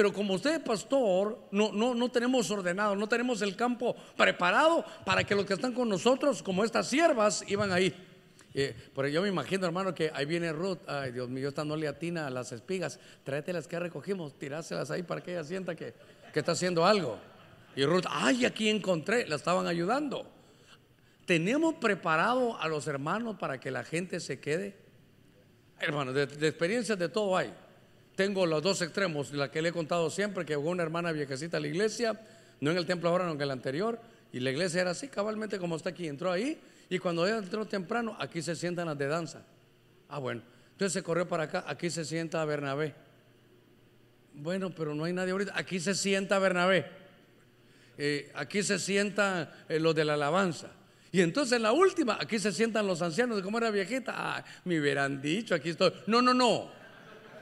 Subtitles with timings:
[0.00, 5.24] Pero como usted pastor, no, no, no tenemos ordenado, no tenemos el campo preparado para
[5.24, 7.92] que los que están con nosotros, como estas siervas, iban ahí.
[8.54, 10.78] Eh, pero yo me imagino, hermano, que ahí viene Ruth.
[10.86, 13.00] Ay, Dios mío, esta no le atina a las espigas.
[13.24, 15.94] Tráete las que recogimos, tiráselas ahí para que ella sienta que,
[16.32, 17.18] que está haciendo algo.
[17.74, 20.30] Y Ruth, ay, aquí encontré, la estaban ayudando.
[21.26, 24.76] ¿Tenemos preparado a los hermanos para que la gente se quede?
[25.80, 27.52] Hermano, de, de experiencias de todo hay
[28.18, 31.58] tengo los dos extremos, la que le he contado siempre, que hubo una hermana viejecita
[31.58, 32.20] a la iglesia,
[32.60, 34.00] no en el templo ahora, no en el anterior,
[34.32, 36.60] y la iglesia era así, cabalmente como está aquí, entró ahí,
[36.90, 39.44] y cuando ella entró temprano, aquí se sientan las de danza.
[40.08, 42.92] Ah, bueno, entonces se corrió para acá, aquí se sienta Bernabé.
[44.34, 46.86] Bueno, pero no hay nadie ahorita, aquí se sienta Bernabé,
[47.98, 50.72] eh, aquí se sientan eh, los de la alabanza.
[51.12, 54.80] Y entonces en la última, aquí se sientan los ancianos, como era viejita, ah, me
[54.80, 55.92] hubieran dicho, aquí estoy.
[56.08, 56.77] No, no, no.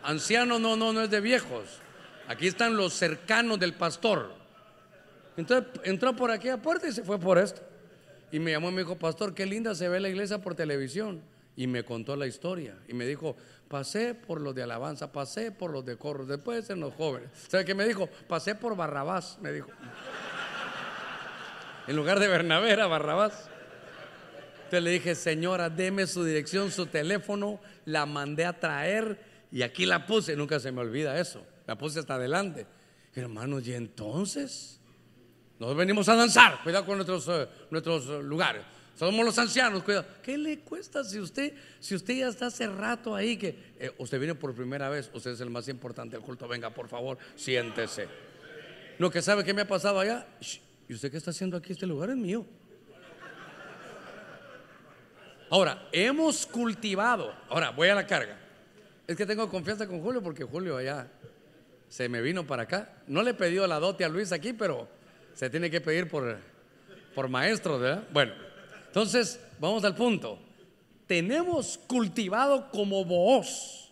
[0.06, 1.80] Anciano no, no, no es de viejos.
[2.28, 4.32] Aquí están los cercanos del pastor.
[5.36, 7.60] Entonces entró por aquella puerta y se fue por esto.
[8.30, 11.22] Y me llamó y me dijo, pastor, qué linda se ve la iglesia por televisión.
[11.56, 12.76] Y me contó la historia.
[12.86, 13.36] Y me dijo,
[13.68, 17.30] pasé por los de alabanza, pasé por los de corro, después en los jóvenes.
[17.48, 18.08] ¿Sabe qué me dijo?
[18.28, 19.70] Pasé por Barrabás, me dijo.
[21.88, 23.48] En lugar de Bernabé Barrabás.
[24.56, 27.60] Entonces le dije, señora, deme su dirección, su teléfono.
[27.84, 31.44] La mandé a traer y aquí la puse, nunca se me olvida eso.
[31.66, 32.66] La puse hasta adelante.
[33.14, 34.80] Hermanos, y entonces
[35.58, 36.62] nos venimos a danzar.
[36.62, 38.62] Cuidado con nuestros, eh, nuestros lugares.
[38.94, 40.06] Somos los ancianos, cuidado.
[40.22, 44.18] ¿Qué le cuesta si usted, si usted ya está hace rato ahí que eh, usted
[44.18, 45.10] viene por primera vez?
[45.12, 46.48] Usted es el más importante del culto.
[46.48, 48.08] Venga, por favor, siéntese.
[48.98, 50.26] No que sabe qué me ha pasado allá.
[50.88, 51.72] ¿Y usted qué está haciendo aquí?
[51.72, 52.46] Este lugar es mío.
[55.50, 57.34] Ahora, hemos cultivado.
[57.48, 58.45] Ahora, voy a la carga.
[59.06, 61.08] Es que tengo confianza con Julio porque Julio allá
[61.88, 62.92] se me vino para acá.
[63.06, 64.88] No le he la dote a Luis aquí, pero
[65.34, 66.38] se tiene que pedir por,
[67.14, 68.04] por maestro, ¿verdad?
[68.12, 68.32] Bueno,
[68.86, 70.38] entonces vamos al punto.
[71.06, 73.86] Tenemos cultivado como voz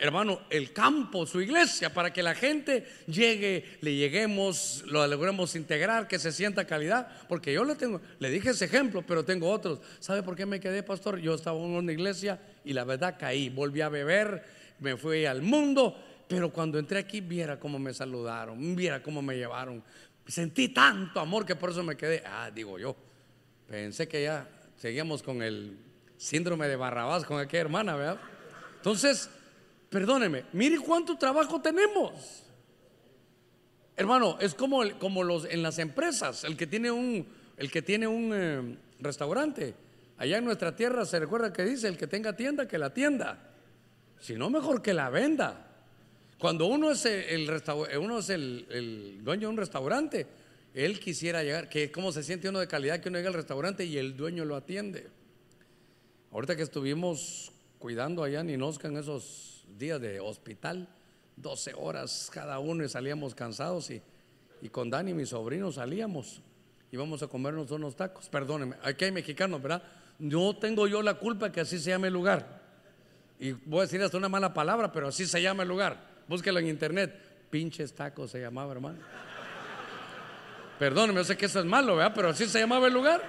[0.00, 6.08] hermano, el campo, su iglesia, para que la gente llegue, le lleguemos, lo logremos integrar,
[6.08, 7.06] que se sienta calidad.
[7.28, 9.80] Porque yo le tengo, le dije ese ejemplo, pero tengo otros.
[10.00, 11.18] ¿Sabe por qué me quedé, pastor?
[11.18, 14.44] Yo estaba en una iglesia y la verdad caí, volví a beber,
[14.80, 15.96] me fui al mundo,
[16.28, 19.82] pero cuando entré aquí, viera cómo me saludaron, viera cómo me llevaron.
[20.26, 22.22] Sentí tanto amor que por eso me quedé.
[22.24, 22.94] Ah, digo yo,
[23.68, 25.76] pensé que ya seguíamos con el
[26.16, 28.20] síndrome de Barrabás con aquella hermana, ¿verdad?
[28.76, 29.30] Entonces,
[29.90, 32.44] Perdóneme, mire cuánto trabajo tenemos.
[33.96, 38.06] Hermano, es como, como los, en las empresas, el que tiene un, el que tiene
[38.06, 39.74] un eh, restaurante.
[40.20, 43.38] Allá en nuestra tierra se recuerda que dice, el que tenga tienda, que la tienda.
[44.20, 45.66] Si no, mejor que la venda.
[46.38, 47.50] Cuando uno es, el,
[47.98, 50.26] uno es el, dueño de un restaurante,
[50.74, 53.86] él quisiera llegar, que cómo se siente uno de calidad que uno llega al restaurante
[53.86, 55.08] y el dueño lo atiende.
[56.32, 60.86] Ahorita que estuvimos cuidando allá en Inosca en esos días de hospital,
[61.36, 64.02] 12 horas cada uno y salíamos cansados y,
[64.60, 66.42] y con Dani, mi sobrino, salíamos.
[66.92, 68.28] Íbamos a comernos unos tacos.
[68.28, 69.82] Perdónenme, aquí hay mexicanos, ¿verdad?
[70.20, 72.60] No tengo yo la culpa que así se llame el lugar.
[73.38, 75.96] Y voy a decir hasta una mala palabra, pero así se llama el lugar.
[76.28, 77.18] Búsquelo en internet.
[77.48, 78.98] Pinches tacos se llamaba, hermano.
[80.78, 82.12] Perdónenme, yo sé que eso es malo, ¿verdad?
[82.14, 83.22] Pero así se llamaba el lugar.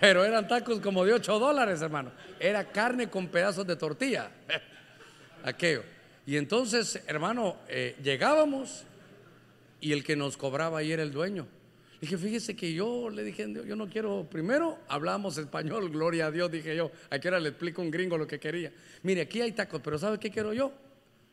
[0.00, 2.10] Pero eran tacos como de 8 dólares, hermano.
[2.40, 4.30] Era carne con pedazos de tortilla.
[5.44, 5.84] Aquello.
[6.26, 8.84] Y entonces, hermano, eh, llegábamos
[9.80, 11.46] y el que nos cobraba ahí era el dueño.
[12.02, 16.50] Dije, fíjese que yo le dije, yo no quiero, primero hablamos español, gloria a Dios,
[16.50, 18.72] dije yo, aquí ahora le explico a un gringo lo que quería.
[19.04, 20.72] Mire, aquí hay tacos, pero ¿sabe qué quiero yo?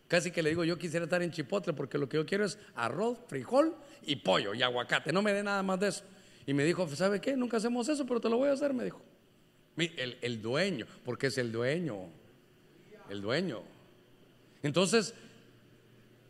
[0.07, 2.59] Casi que le digo, yo quisiera estar en Chipotle porque lo que yo quiero es
[2.75, 6.03] arroz, frijol y pollo y aguacate, no me dé nada más de eso.
[6.45, 7.35] Y me dijo, ¿sabe qué?
[7.35, 9.01] Nunca hacemos eso, pero te lo voy a hacer, me dijo.
[9.75, 12.11] El, el dueño, porque es el dueño.
[13.09, 13.63] El dueño.
[14.61, 15.15] Entonces,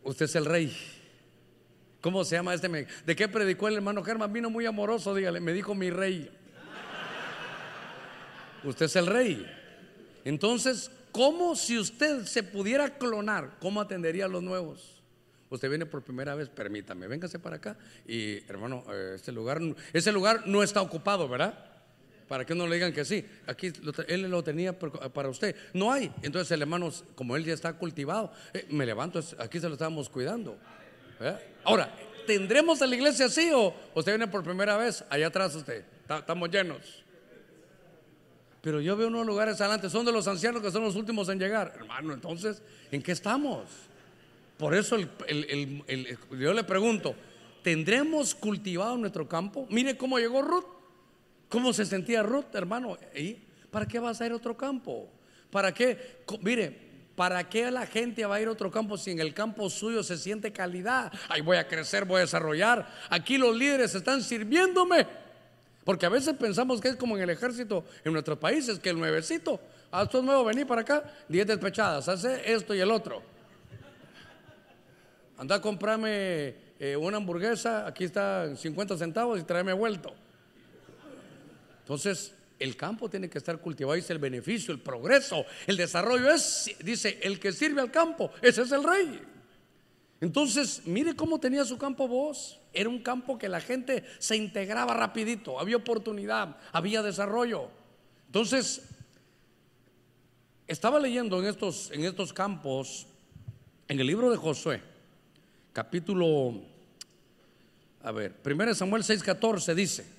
[0.01, 0.74] usted es el rey.
[2.01, 2.69] ¿Cómo se llama este?
[3.06, 4.31] ¿De qué predicó el hermano Germán?
[4.31, 6.30] Vino muy amoroso, dígale, me dijo mi rey.
[8.63, 9.46] Usted es el rey.
[10.24, 15.01] Entonces, ¿cómo si usted se pudiera clonar, cómo atendería a los nuevos?
[15.50, 17.78] Usted viene por primera vez, permítame, véngase para acá.
[18.07, 19.60] Y hermano, eh, este lugar,
[19.92, 21.66] ese lugar no está ocupado, ¿verdad?
[22.28, 23.25] Para que no le digan que sí.
[23.48, 23.74] Aquí
[24.07, 25.56] él lo tenía para usted.
[25.74, 26.13] No hay.
[26.22, 30.07] Entonces el hermano, como él ya está cultivado, eh, me levanto, aquí se lo estamos
[30.07, 30.57] cuidando.
[31.63, 31.94] Ahora,
[32.25, 35.04] ¿tendremos a la iglesia así o usted viene por primera vez?
[35.10, 37.04] Allá atrás usted, estamos llenos.
[38.62, 41.39] Pero yo veo unos lugares adelante, son de los ancianos que son los últimos en
[41.39, 41.74] llegar.
[41.75, 42.62] Hermano, entonces,
[42.92, 43.66] ¿en qué estamos?
[44.57, 47.16] Por eso yo le pregunto,
[47.63, 49.66] ¿tendremos cultivado nuestro campo?
[49.69, 50.66] Mire cómo llegó Ruth,
[51.48, 52.98] cómo se sentía Ruth, hermano.
[53.16, 53.38] ¿Y
[53.71, 55.10] ¿Para qué vas a ir otro campo?
[55.51, 56.18] ¿Para qué?
[56.42, 56.88] Mire,
[57.19, 60.04] ¿Para qué la gente va a ir a otro campo si en el campo suyo
[60.04, 61.12] se siente calidad?
[61.27, 62.88] Ahí voy a crecer, voy a desarrollar.
[63.10, 65.06] Aquí los líderes están sirviéndome.
[65.83, 68.98] Porque a veces pensamos que es como en el ejército en nuestros países, que el
[68.98, 69.60] nuevecito,
[69.92, 73.21] ah, es nuevo, vení para acá, 10 despechadas, hace esto y el otro.
[75.38, 80.13] Anda a comprarme eh, una hamburguesa, aquí está 50 centavos y tráeme vuelto.
[81.81, 86.75] Entonces, el campo tiene que estar cultivado, dice el beneficio, el progreso, el desarrollo es,
[86.83, 89.21] dice, el que sirve al campo, ese es el rey.
[90.21, 92.59] Entonces, mire cómo tenía su campo vos.
[92.73, 97.69] Era un campo que la gente se integraba rapidito, había oportunidad, había desarrollo.
[98.25, 98.81] Entonces,
[100.67, 103.07] estaba leyendo en estos, en estos campos,
[103.88, 104.81] en el libro de Josué,
[105.73, 106.61] capítulo,
[108.03, 110.19] a ver, 1 Samuel 6:14 dice,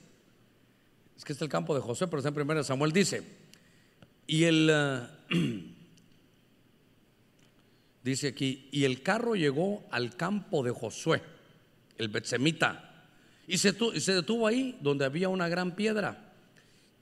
[1.21, 3.23] es que es el campo de José, pero está en 1 Samuel dice,
[4.27, 5.07] y el, eh,
[8.03, 11.21] dice aquí, y el carro llegó al campo de Josué,
[11.99, 13.05] el Betsemita,
[13.47, 16.33] y se, y se detuvo ahí donde había una gran piedra.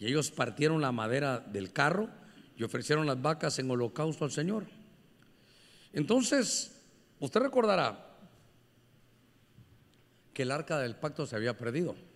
[0.00, 2.08] Y ellos partieron la madera del carro
[2.56, 4.66] y ofrecieron las vacas en holocausto al Señor.
[5.92, 6.82] Entonces,
[7.20, 8.16] usted recordará
[10.34, 12.07] que el arca del pacto se había perdido.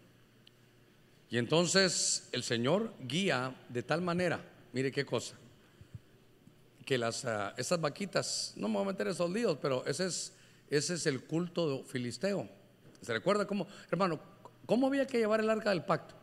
[1.32, 4.44] Y entonces el Señor guía de tal manera,
[4.74, 5.34] mire qué cosa,
[6.84, 10.34] que las, ah, esas vaquitas, no me voy a meter esos líos, pero ese es,
[10.68, 12.46] ese es el culto filisteo.
[13.00, 14.20] ¿Se recuerda cómo, hermano,
[14.66, 16.14] cómo había que llevar el arca del pacto?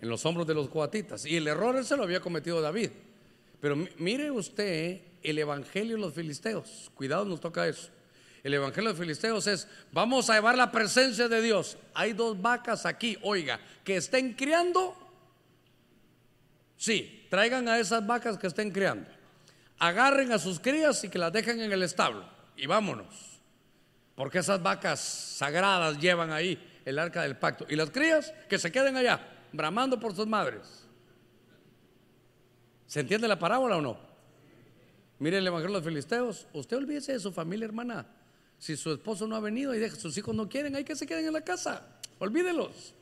[0.00, 1.24] En los hombros de los coatitas.
[1.24, 2.90] Y el error ese lo había cometido David.
[3.60, 6.90] Pero mire usted el evangelio de los filisteos.
[6.96, 7.90] Cuidado, nos toca eso.
[8.46, 11.76] El Evangelio de Filisteos es, vamos a llevar la presencia de Dios.
[11.94, 14.96] Hay dos vacas aquí, oiga, que estén criando.
[16.76, 19.10] Sí, traigan a esas vacas que estén criando.
[19.80, 22.24] Agarren a sus crías y que las dejen en el establo.
[22.56, 23.40] Y vámonos.
[24.14, 27.66] Porque esas vacas sagradas llevan ahí el arca del pacto.
[27.68, 30.86] Y las crías que se queden allá, bramando por sus madres.
[32.86, 33.98] ¿Se entiende la parábola o no?
[35.18, 36.46] Mire el Evangelio de Filisteos.
[36.52, 38.06] Usted olvídese de su familia, hermana.
[38.58, 41.06] Si su esposo no ha venido y deja, sus hijos no quieren, hay que se
[41.06, 41.86] queden en la casa.
[42.18, 42.94] Olvídelos.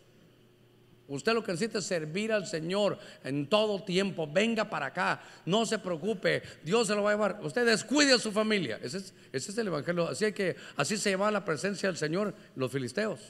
[1.06, 4.26] Usted lo que necesita es servir al Señor en todo tiempo.
[4.26, 7.40] Venga para acá, no se preocupe, Dios se lo va a llevar.
[7.42, 8.80] Usted descuide a su familia.
[8.82, 10.08] Ese es, el evangelio.
[10.08, 13.20] Así que así se lleva la presencia del Señor los filisteos.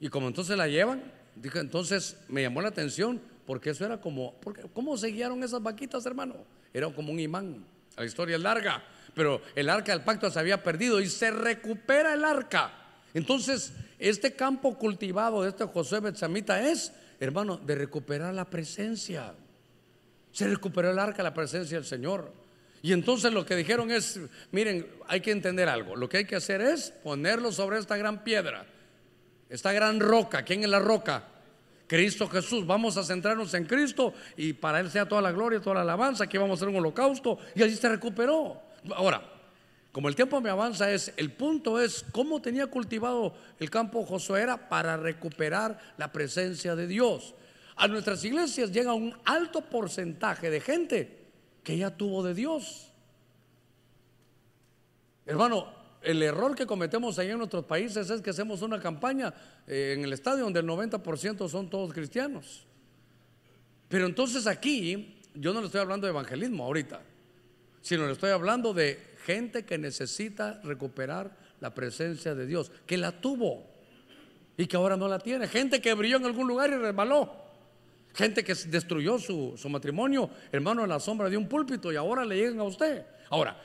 [0.00, 1.04] Y como entonces la llevan,
[1.36, 4.40] dije, entonces me llamó la atención porque eso era como,
[4.72, 6.34] ¿cómo se guiaron esas vaquitas, hermano?
[6.74, 7.64] Era como un imán.
[7.96, 8.82] La historia es larga
[9.14, 12.72] pero el arca del pacto se había perdido y se recupera el arca.
[13.14, 19.34] Entonces, este campo cultivado de este José Betsamita es, hermano, de recuperar la presencia.
[20.32, 22.32] Se recuperó el arca, la presencia del Señor.
[22.80, 24.18] Y entonces lo que dijeron es,
[24.50, 25.94] miren, hay que entender algo.
[25.94, 28.66] Lo que hay que hacer es ponerlo sobre esta gran piedra,
[29.48, 30.42] esta gran roca.
[30.42, 31.24] ¿Quién es la roca?
[31.86, 32.66] Cristo Jesús.
[32.66, 36.24] Vamos a centrarnos en Cristo y para Él sea toda la gloria, toda la alabanza.
[36.24, 38.71] Aquí vamos a hacer un holocausto y allí se recuperó.
[38.90, 39.22] Ahora,
[39.92, 44.40] como el tiempo me avanza, es el punto es cómo tenía cultivado el campo Josué
[44.40, 47.34] era para recuperar la presencia de Dios.
[47.76, 51.18] A nuestras iglesias llega un alto porcentaje de gente
[51.62, 52.90] que ya tuvo de Dios.
[55.26, 55.68] Hermano,
[56.00, 59.32] el error que cometemos ahí en nuestros países es que hacemos una campaña
[59.66, 62.64] eh, en el estadio donde el 90% son todos cristianos.
[63.88, 67.11] Pero entonces aquí, yo no le estoy hablando de evangelismo ahorita
[67.82, 73.12] sino le estoy hablando de gente que necesita recuperar la presencia de Dios, que la
[73.12, 73.66] tuvo
[74.56, 75.48] y que ahora no la tiene.
[75.48, 77.42] Gente que brilló en algún lugar y resbaló.
[78.14, 82.36] Gente que destruyó su, matrimonio, hermano, en la sombra de un púlpito y ahora le
[82.36, 83.06] llegan a usted.
[83.30, 83.56] Ahora,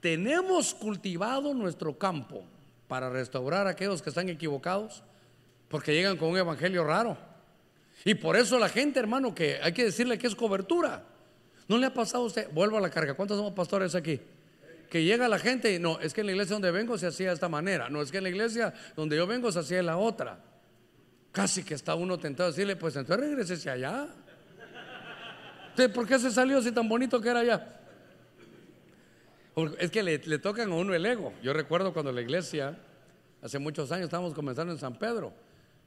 [0.00, 2.44] tenemos cultivado nuestro campo
[2.88, 5.02] para restaurar a aquellos que están equivocados,
[5.68, 7.16] porque llegan con un evangelio raro.
[8.04, 11.04] Y por eso la gente, hermano, que hay que decirle que es cobertura.
[11.72, 12.50] ¿No le ha pasado a usted?
[12.52, 13.14] Vuelvo a la carga.
[13.14, 14.20] ¿Cuántos somos pastores aquí?
[14.90, 17.28] Que llega la gente y no, es que en la iglesia donde vengo se hacía
[17.28, 17.88] de esta manera.
[17.88, 20.38] No, es que en la iglesia donde yo vengo se hacía de la otra.
[21.32, 24.06] Casi que está uno tentado a decirle, pues entonces regrese allá.
[25.94, 27.80] ¿Por qué se salió así tan bonito que era allá?
[29.78, 31.32] Es que le, tocan a uno el ego.
[31.42, 32.76] Yo recuerdo cuando la iglesia,
[33.40, 35.32] hace muchos años, estábamos comenzando en San Pedro,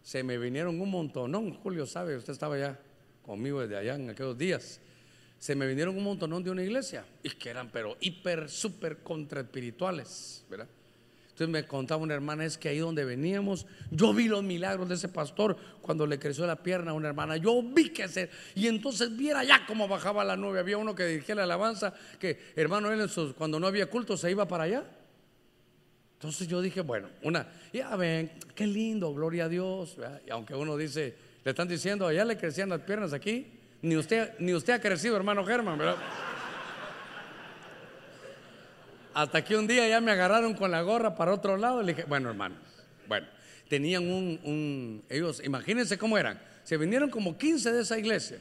[0.02, 1.30] se me vinieron un montón.
[1.30, 2.80] No, Julio sabe, usted estaba allá
[3.22, 4.82] conmigo desde allá en aquellos días
[5.46, 9.42] se me vinieron un montonón de una iglesia y que eran pero hiper, súper contra
[9.42, 10.68] espirituales, ¿verdad?
[11.22, 14.96] Entonces me contaba una hermana, es que ahí donde veníamos, yo vi los milagros de
[14.96, 18.32] ese pastor cuando le creció la pierna a una hermana, yo vi que se...
[18.56, 22.40] Y entonces viera ya cómo bajaba la nube, había uno que dirigía la alabanza, que
[22.56, 24.84] hermano él cuando no había culto se iba para allá.
[26.14, 29.96] Entonces yo dije, bueno, una, ya ven, qué lindo, gloria a Dios.
[30.26, 34.34] Y aunque uno dice, le están diciendo, allá le crecían las piernas aquí, ni usted,
[34.40, 35.98] ni usted ha crecido, hermano Germán, ¿verdad?
[39.14, 41.94] Hasta que un día ya me agarraron con la gorra para otro lado y le
[41.94, 42.58] dije, bueno hermanos,
[43.08, 43.28] bueno,
[43.70, 48.40] tenían un, ellos, imagínense cómo eran, se vinieron como 15 de esa iglesia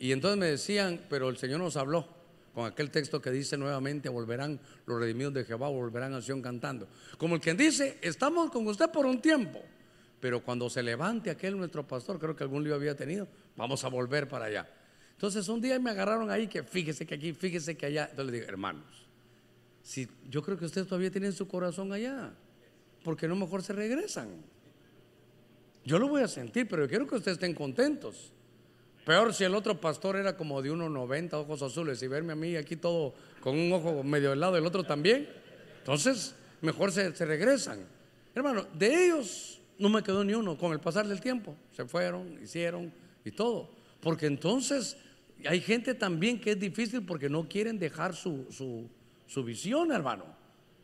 [0.00, 2.08] y entonces me decían, pero el Señor nos habló
[2.52, 6.88] con aquel texto que dice nuevamente, volverán los redimidos de Jehová, volverán a Sion cantando.
[7.16, 9.62] Como el quien dice, estamos con usted por un tiempo,
[10.18, 13.88] pero cuando se levante aquel nuestro pastor, creo que algún lío había tenido, vamos a
[13.88, 14.68] volver para allá.
[15.20, 18.08] Entonces un día me agarraron ahí que fíjese que aquí, fíjese que allá.
[18.10, 18.86] Entonces le digo, hermanos,
[19.82, 22.32] si yo creo que ustedes todavía tienen su corazón allá,
[23.04, 24.28] porque no mejor se regresan.
[25.84, 28.32] Yo lo voy a sentir, pero yo quiero que ustedes estén contentos.
[29.04, 32.56] Peor si el otro pastor era como de 1,90 ojos azules y verme a mí
[32.56, 33.12] aquí todo
[33.42, 35.28] con un ojo medio helado, el otro también.
[35.80, 37.80] Entonces, mejor se, se regresan.
[38.34, 41.54] Hermano, de ellos no me quedó ni uno con el pasar del tiempo.
[41.76, 42.90] Se fueron, hicieron
[43.22, 43.68] y todo.
[44.00, 44.96] Porque entonces
[45.46, 48.88] hay gente también que es difícil porque no quieren dejar su, su,
[49.26, 50.24] su visión, hermano.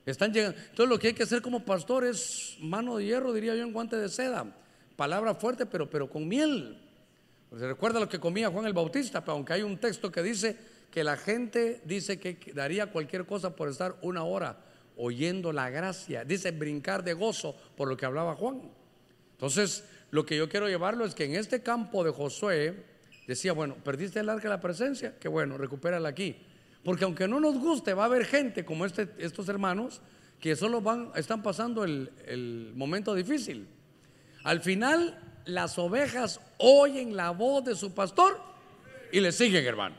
[0.04, 0.58] Están llegando.
[0.58, 3.72] Entonces lo que hay que hacer como pastor es mano de hierro, diría yo, en
[3.72, 4.46] guante de seda.
[4.94, 6.80] Palabra fuerte, pero, pero con miel.
[7.56, 10.56] Se recuerda lo que comía Juan el Bautista, pero aunque hay un texto que dice
[10.90, 14.58] que la gente dice que daría cualquier cosa por estar una hora
[14.96, 16.24] oyendo la gracia.
[16.24, 18.62] Dice brincar de gozo por lo que hablaba Juan.
[19.32, 22.84] Entonces, lo que yo quiero llevarlo es que en este campo de Josué
[23.26, 26.36] decía, bueno, perdiste el arca de la presencia, que bueno, recupérala aquí.
[26.84, 30.00] Porque aunque no nos guste, va a haber gente como este, estos hermanos
[30.40, 33.66] que solo van, están pasando el, el momento difícil.
[34.44, 38.40] Al final, las ovejas oyen la voz de su pastor
[39.10, 39.96] y le siguen, hermano.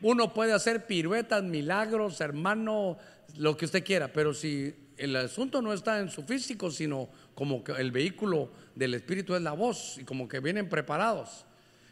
[0.00, 2.98] Uno puede hacer piruetas, milagros, hermano,
[3.36, 7.64] lo que usted quiera, pero si el asunto no está en su físico, sino como
[7.64, 11.44] que el vehículo del Espíritu es la voz y como que vienen preparados.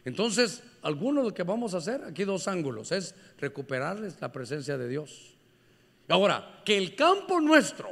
[0.05, 4.79] Entonces, algunos de lo que vamos a hacer, aquí dos ángulos, es recuperarles la presencia
[4.79, 5.35] de Dios.
[6.09, 7.89] Ahora, que el campo nuestro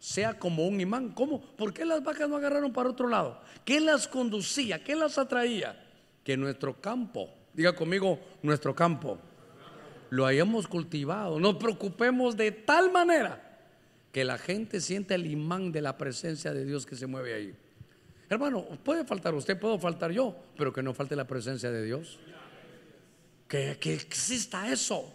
[0.00, 1.10] sea como un imán.
[1.10, 1.40] ¿Cómo?
[1.40, 3.40] ¿Por qué las vacas no agarraron para otro lado?
[3.64, 4.82] ¿Qué las conducía?
[4.82, 5.78] ¿Qué las atraía?
[6.24, 9.18] Que nuestro campo, diga conmigo, nuestro campo,
[10.08, 11.38] lo hayamos cultivado.
[11.38, 13.46] Nos preocupemos de tal manera
[14.10, 17.54] que la gente sienta el imán de la presencia de Dios que se mueve ahí.
[18.30, 22.20] Hermano, puede faltar usted, puedo faltar yo, pero que no falte la presencia de Dios.
[23.48, 25.12] Que, exista eso.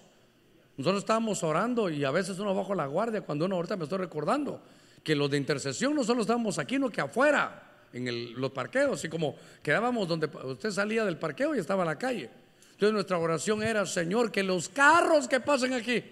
[0.75, 3.99] Nosotros estábamos orando y a veces uno bajo la guardia cuando uno ahorita me estoy
[3.99, 4.61] recordando
[5.01, 9.07] que los de intercesión no solo estábamos aquí, no que afuera, en los parqueos, y
[9.07, 12.29] como quedábamos donde usted salía del parqueo y estaba la calle.
[12.71, 16.03] Entonces nuestra oración era, Señor, que los carros que pasen aquí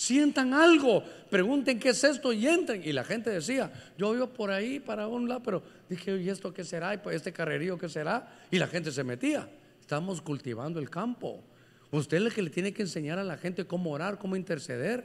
[0.00, 2.82] sientan algo, pregunten qué es esto y entren.
[2.82, 6.54] Y la gente decía, yo iba por ahí para un lado, pero dije, ¿y esto
[6.54, 6.94] qué será?
[6.94, 8.46] ¿Y pues este carrerío qué será?
[8.50, 9.46] Y la gente se metía.
[9.78, 11.44] Estamos cultivando el campo.
[11.90, 15.04] Usted es el que le tiene que enseñar a la gente cómo orar, cómo interceder.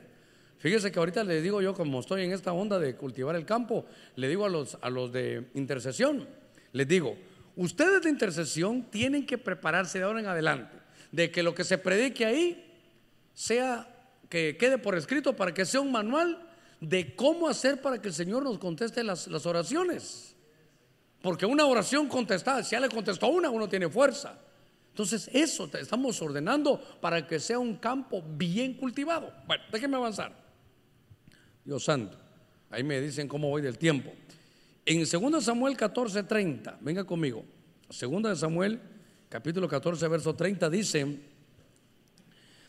[0.59, 3.85] Fíjese que ahorita le digo yo, como estoy en esta onda de cultivar el campo,
[4.15, 6.25] le digo a los, a los de intercesión,
[6.71, 7.17] les digo,
[7.57, 10.77] ustedes de intercesión tienen que prepararse de ahora en adelante,
[11.11, 12.63] de que lo que se predique ahí
[13.33, 13.89] sea
[14.35, 16.37] que quede por escrito para que sea un manual
[16.81, 20.35] de cómo hacer para que el Señor nos conteste las, oraciones.
[21.21, 24.37] Porque una oración contestada, si ya le contestó una, uno tiene fuerza.
[24.89, 29.31] Entonces, eso estamos ordenando para que sea un campo bien cultivado.
[29.47, 30.35] Bueno, déjenme avanzar.
[31.63, 32.17] Dios santo,
[32.71, 34.11] ahí me dicen cómo voy del tiempo.
[34.85, 37.45] En 2 Samuel 14, 30, venga conmigo.
[37.87, 38.81] 2 Samuel,
[39.29, 41.34] capítulo 14, verso 30, dice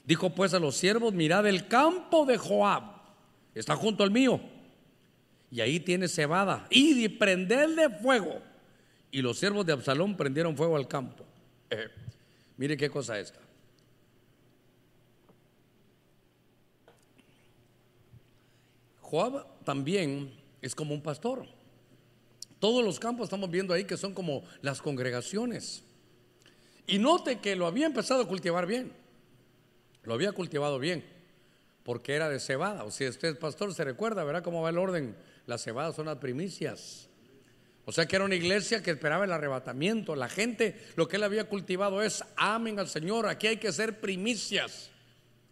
[0.06, 2.84] Dijo pues a los siervos, mirad el campo de Joab,
[3.54, 4.40] está junto al mío,
[5.50, 8.40] y ahí tiene cebada, id y prendedle fuego.
[9.10, 11.24] Y los siervos de Absalón prendieron fuego al campo.
[11.70, 11.88] Eh,
[12.56, 13.40] mire qué cosa esta.
[19.00, 20.32] Joab también
[20.62, 21.46] es como un pastor.
[22.60, 25.82] Todos los campos estamos viendo ahí que son como las congregaciones.
[26.86, 29.05] Y note que lo había empezado a cultivar bien.
[30.06, 31.04] Lo había cultivado bien,
[31.82, 32.84] porque era de cebada.
[32.84, 35.16] O si usted es pastor, se recuerda, ¿verdad cómo va el orden?
[35.46, 37.08] Las cebadas son las primicias.
[37.84, 40.16] O sea que era una iglesia que esperaba el arrebatamiento.
[40.16, 44.00] La gente, lo que él había cultivado es, amen al Señor, aquí hay que ser
[44.00, 44.90] primicias.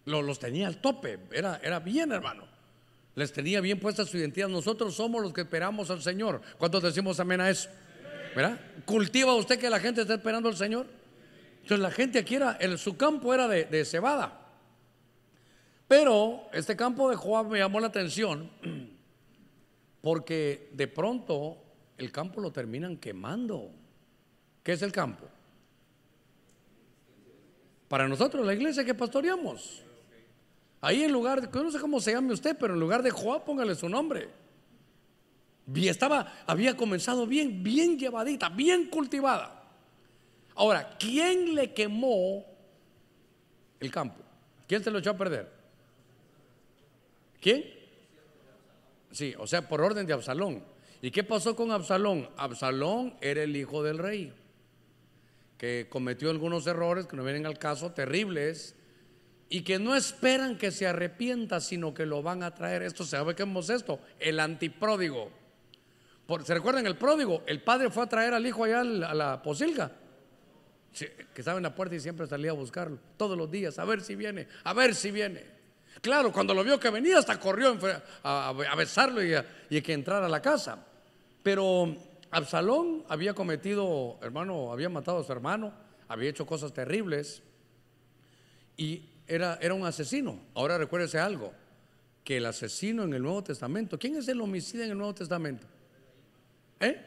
[0.05, 2.47] Los, los tenía al tope, era, era bien hermano.
[3.17, 4.49] Les tenía bien puesta su identidad.
[4.49, 6.41] Nosotros somos los que esperamos al Señor.
[6.59, 7.69] ¿Cuántos decimos amén a eso?
[8.35, 8.61] ¿Verdad?
[8.85, 10.87] ¿Cultiva usted que la gente está esperando al Señor?
[11.63, 14.44] Entonces la gente aquí era, el, su campo era de cebada.
[15.97, 18.51] Pero este campo de Joab me llamó la atención
[20.03, 21.57] porque de pronto
[21.97, 23.71] el campo lo terminan quemando.
[24.65, 25.25] ¿Qué es el campo?
[27.87, 29.85] Para nosotros, la iglesia que pastoreamos.
[30.81, 33.45] Ahí en lugar de, no sé cómo se llame usted, pero en lugar de Joab,
[33.45, 34.31] póngale su nombre.
[35.73, 39.63] Y estaba, había comenzado bien, bien llevadita, bien cultivada.
[40.57, 42.45] Ahora, ¿quién le quemó
[43.79, 44.25] el campo?
[44.67, 45.54] ¿Quién se lo echó a perder?
[47.45, 47.63] ¿Quién?
[49.11, 50.65] Sí, o sea, por orden de Absalón.
[51.03, 52.31] ¿Y qué pasó con Absalón?
[52.39, 54.33] Absalón era el hijo del rey,
[55.59, 58.75] que cometió algunos errores que no vienen al caso, terribles,
[59.51, 62.81] y que no esperan que se arrepienta, sino que lo van a traer.
[62.81, 64.01] Esto, ¿sabe qué es esto?
[64.19, 65.31] El antipródigo.
[66.47, 67.43] ¿Se recuerdan el pródigo?
[67.47, 69.93] El padre fue a traer al hijo allá a la posilga,
[70.95, 74.01] que estaba en la puerta y siempre salía a buscarlo, todos los días, a ver
[74.01, 75.53] si viene, a ver si viene.
[76.01, 77.79] Claro, cuando lo vio que venía, hasta corrió
[78.23, 79.35] a, besarlo y,
[79.71, 80.85] y que entrara a la casa.
[81.43, 81.97] Pero
[82.31, 85.73] Absalón había cometido, hermano, había matado a su hermano,
[86.09, 87.43] había hecho cosas terribles
[88.77, 90.41] y era, era un asesino.
[90.55, 91.53] Ahora recuérdese algo,
[92.25, 95.67] que el asesino en el Nuevo Testamento, ¿quién es el homicida en el Nuevo Testamento?
[96.81, 97.01] ¿Eh?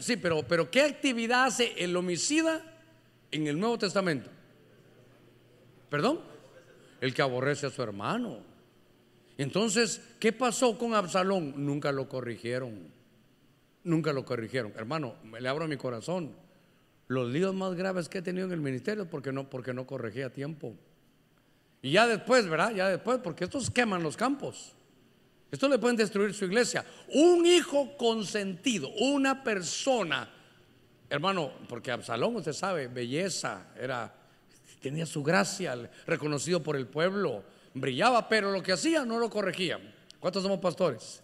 [0.00, 2.62] sí, pero, pero ¿qué actividad hace el homicida
[3.30, 4.28] en el Nuevo Testamento?
[5.88, 6.20] ¿Perdón?
[7.02, 8.38] El que aborrece a su hermano.
[9.36, 11.52] Entonces, ¿qué pasó con Absalón?
[11.66, 12.78] Nunca lo corrigieron.
[13.82, 14.72] Nunca lo corrigieron.
[14.76, 16.30] Hermano, me le abro mi corazón.
[17.08, 20.26] Los líos más graves que he tenido en el ministerio porque no, porque no corregía
[20.26, 20.76] a tiempo.
[21.82, 22.72] Y ya después, ¿verdad?
[22.72, 24.72] Ya después, porque estos queman los campos.
[25.50, 26.84] Esto le pueden destruir su iglesia.
[27.12, 30.30] Un hijo consentido, una persona,
[31.10, 34.21] hermano, porque Absalón, usted sabe, belleza, era,
[34.82, 39.80] tenía su gracia, reconocido por el pueblo, brillaba, pero lo que hacía no lo corregía.
[40.20, 41.22] ¿Cuántos somos pastores?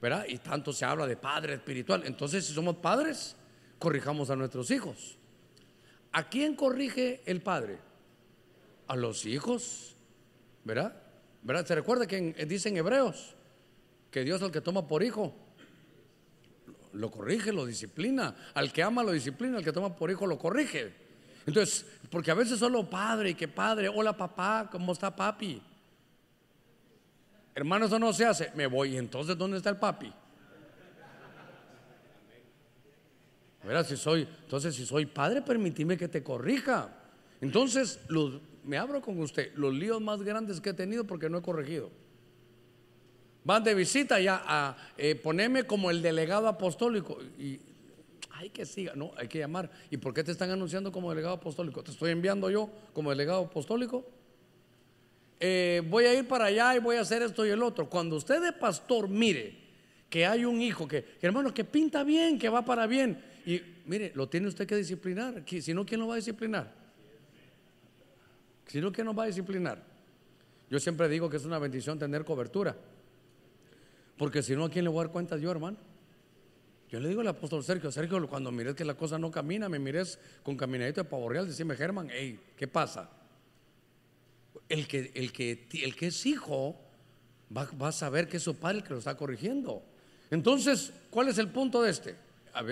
[0.00, 0.26] ¿verdad?
[0.28, 2.02] Y tanto se habla de padre espiritual.
[2.06, 3.36] Entonces, si somos padres,
[3.78, 5.16] corrijamos a nuestros hijos.
[6.12, 7.78] ¿A quién corrige el padre?
[8.86, 9.96] A los hijos,
[10.64, 10.94] ¿verdad?
[11.42, 11.66] ¿verdad?
[11.66, 13.34] ¿Se recuerda que dicen hebreos
[14.10, 15.34] que Dios el que toma por hijo?
[16.92, 18.34] Lo corrige, lo disciplina.
[18.54, 21.07] Al que ama lo disciplina, al que toma por hijo lo corrige.
[21.48, 25.62] Entonces, porque a veces solo padre y que padre, hola papá, ¿cómo está papi?
[27.54, 28.52] Hermano, eso no se hace.
[28.54, 28.98] Me voy.
[28.98, 30.12] Entonces, ¿dónde está el papi?
[33.64, 36.94] Mira, si soy, entonces, si soy padre, permíteme que te corrija.
[37.40, 37.98] Entonces,
[38.62, 39.54] me abro con usted.
[39.54, 41.90] Los líos más grandes que he tenido porque no he corregido.
[43.44, 47.18] Van de visita ya a eh, ponerme como el delegado apostólico.
[47.38, 47.58] Y
[48.38, 49.68] hay que siga, no, hay que llamar.
[49.90, 51.82] ¿Y por qué te están anunciando como delegado apostólico?
[51.82, 54.06] ¿Te estoy enviando yo como delegado apostólico?
[55.40, 57.90] Eh, voy a ir para allá y voy a hacer esto y el otro.
[57.90, 59.56] Cuando usted de pastor mire
[60.08, 64.12] que hay un hijo que, hermano, que pinta bien, que va para bien, y mire,
[64.14, 65.42] lo tiene usted que disciplinar.
[65.44, 66.72] Si no, ¿quién lo va a disciplinar?
[68.68, 69.82] Si no, ¿quién nos va a disciplinar?
[70.70, 72.76] Yo siempre digo que es una bendición tener cobertura.
[74.16, 75.87] Porque si no, ¿a quién le voy a dar cuenta yo, hermano?
[76.90, 79.78] Yo le digo al apóstol Sergio, Sergio, cuando mires que la cosa no camina, me
[79.78, 83.10] mires con caminadito de pavo real, decime, Germán, hey, ¿qué pasa?
[84.68, 86.76] el que, el que, el que es hijo
[87.56, 89.82] va, a saber que es su padre el que lo está corrigiendo.
[90.30, 92.16] Entonces, ¿cuál es el punto de este?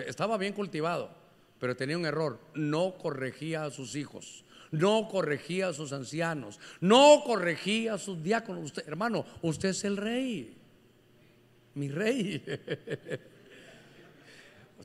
[0.06, 1.10] Estaba bien cultivado,
[1.58, 2.38] pero tenía un error.
[2.54, 8.72] No corregía a sus hijos, no corregía a sus ancianos, no corregía a sus diáconos.
[8.86, 10.56] Hermano, usted es el rey,
[11.74, 12.44] mi rey.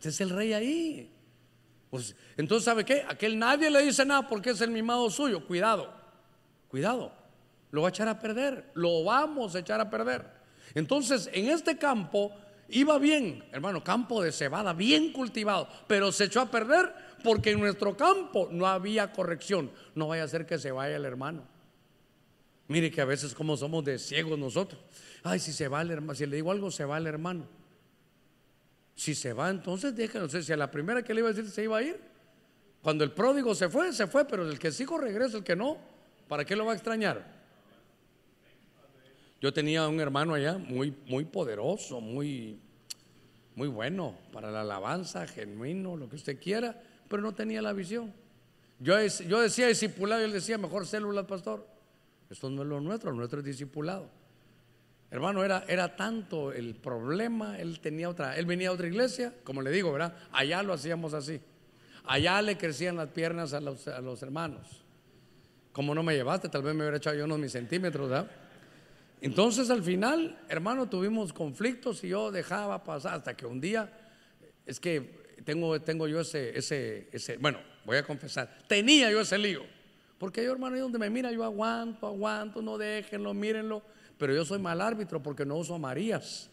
[0.02, 1.12] Usted es el rey ahí.
[1.92, 3.06] Pues, entonces, ¿sabe qué?
[3.08, 5.46] Aquel nadie le dice nada porque es el mimado suyo.
[5.46, 5.94] Cuidado.
[6.70, 7.14] Cuidado,
[7.70, 10.26] lo va a echar a perder, lo vamos a echar a perder.
[10.74, 12.32] Entonces, en este campo
[12.70, 16.92] iba bien, hermano, campo de cebada, bien cultivado, pero se echó a perder
[17.24, 19.70] porque en nuestro campo no había corrección.
[19.94, 21.44] No vaya a ser que se vaya el hermano.
[22.70, 24.82] Mire que a veces como somos de ciegos nosotros.
[25.22, 27.61] Ay, si se va el hermano, si le digo algo, se va el hermano.
[29.02, 30.30] Si se va, entonces déjenlo.
[30.30, 32.00] Si a la primera que le iba a decir se iba a ir.
[32.84, 35.80] Cuando el pródigo se fue, se fue, pero el que sigo regresa, el que no,
[36.28, 37.26] ¿Para qué lo va a extrañar?
[39.42, 42.60] Yo tenía un hermano allá muy, muy poderoso, muy,
[43.56, 48.14] muy bueno para la alabanza, genuino, lo que usted quiera, pero no tenía la visión.
[48.80, 48.94] Yo,
[49.28, 51.68] yo decía discipulado él decía mejor células, pastor.
[52.30, 54.21] Esto no es lo nuestro, lo nuestro es discipulado.
[55.12, 59.62] Hermano, era, era tanto el problema, él tenía otra, él venía a otra iglesia, como
[59.62, 60.16] le digo, ¿verdad?
[60.32, 61.42] Allá lo hacíamos así.
[62.06, 64.82] Allá le crecían las piernas a los, a los hermanos.
[65.74, 68.32] Como no me llevaste, tal vez me hubiera echado yo unos mis centímetros, ¿verdad?
[69.20, 73.92] Entonces al final, hermano, tuvimos conflictos y yo dejaba pasar hasta que un día,
[74.66, 79.38] es que tengo, tengo yo ese, ese, ese, bueno, voy a confesar, tenía yo ese
[79.38, 79.64] lío.
[80.18, 83.82] Porque yo, hermano, ahí donde me mira, yo aguanto, aguanto, no déjenlo, mírenlo.
[84.22, 86.48] Pero yo soy mal árbitro porque no uso Marías.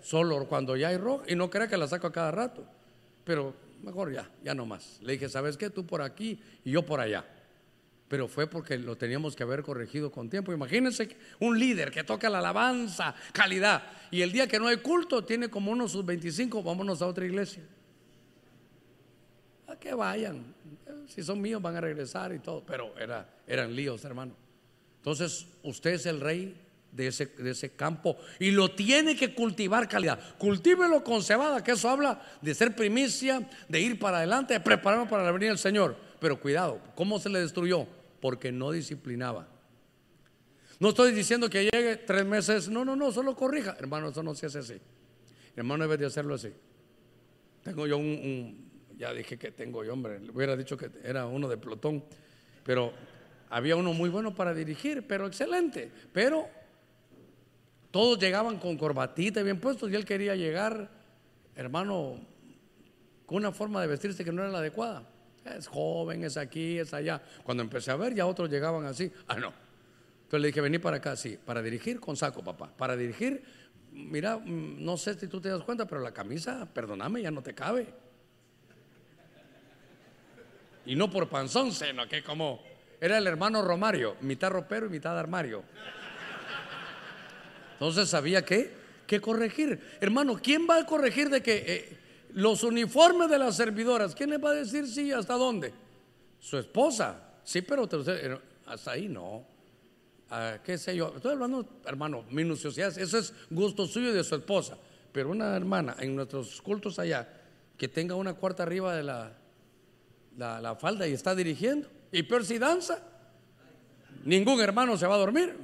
[0.00, 2.64] Solo cuando ya hay rojo, y no crea que la saco a cada rato.
[3.24, 5.00] Pero mejor ya, ya no más.
[5.02, 5.68] Le dije, ¿sabes qué?
[5.68, 7.24] Tú por aquí y yo por allá
[8.06, 10.50] pero fue porque lo teníamos que haber corregido con tiempo.
[10.50, 15.24] Imagínense un líder que toca la alabanza, calidad, y el día que no hay culto
[15.26, 17.64] tiene como unos sus 25, vámonos a otra iglesia.
[19.66, 20.54] A que vayan,
[21.06, 24.47] si son míos van a regresar y todo, pero era, eran líos, hermano.
[24.98, 26.54] Entonces, usted es el rey
[26.92, 30.18] de ese, de ese campo y lo tiene que cultivar calidad.
[30.38, 35.08] Cultívelo con cebada, que eso habla de ser primicia, de ir para adelante, de prepararnos
[35.08, 35.96] para la venida del Señor.
[36.20, 37.86] Pero cuidado, ¿cómo se le destruyó?
[38.20, 39.46] porque no disciplinaba.
[40.80, 43.76] No estoy diciendo que llegue tres meses, no, no, no, solo corrija.
[43.78, 44.80] Hermano, eso no se hace así.
[45.56, 46.52] Hermano, debe de hacerlo así.
[47.64, 51.48] Tengo yo un, ya dije que tengo yo, hombre, le hubiera dicho que era uno
[51.48, 52.04] de Plutón,
[52.64, 52.92] pero
[53.50, 55.90] había uno muy bueno para dirigir, pero excelente.
[56.12, 56.48] Pero
[57.90, 60.90] todos llegaban con corbatita bien puestos y él quería llegar,
[61.56, 62.20] hermano,
[63.26, 65.04] con una forma de vestirse que no era la adecuada
[65.56, 67.22] es joven, es aquí, es allá.
[67.42, 69.10] Cuando empecé a ver, ya otros llegaban así.
[69.26, 69.52] Ah, no.
[70.24, 72.70] Entonces le dije, vení para acá, sí, para dirigir con saco, papá.
[72.76, 73.42] Para dirigir,
[73.92, 77.42] mira, mm, no sé si tú te das cuenta, pero la camisa, perdóname, ya no
[77.42, 77.86] te cabe.
[80.84, 82.62] Y no por panzón, sino que como
[83.00, 85.62] era el hermano Romario, mitad ropero y mitad armario.
[87.74, 88.72] Entonces sabía que,
[89.06, 89.80] que corregir.
[90.00, 91.98] Hermano, ¿quién va a corregir de que eh,
[92.34, 95.72] los uniformes de las servidoras, ¿quién le va a decir sí hasta dónde?
[96.40, 97.34] Su esposa.
[97.44, 97.88] Sí, pero
[98.66, 99.46] hasta ahí no.
[100.30, 101.12] Ah, ¿Qué sé yo?
[101.14, 102.98] Estoy hablando, hermano, minuciosidades.
[102.98, 104.76] Eso es gusto suyo y de su esposa.
[105.12, 107.28] Pero una hermana en nuestros cultos allá
[107.76, 111.88] que tenga una cuarta arriba de la falda y está dirigiendo.
[112.12, 113.02] Y peor si danza,
[114.24, 115.54] ningún hermano se va a dormir.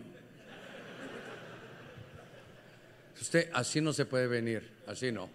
[3.21, 5.31] Usted así no se puede venir, así no.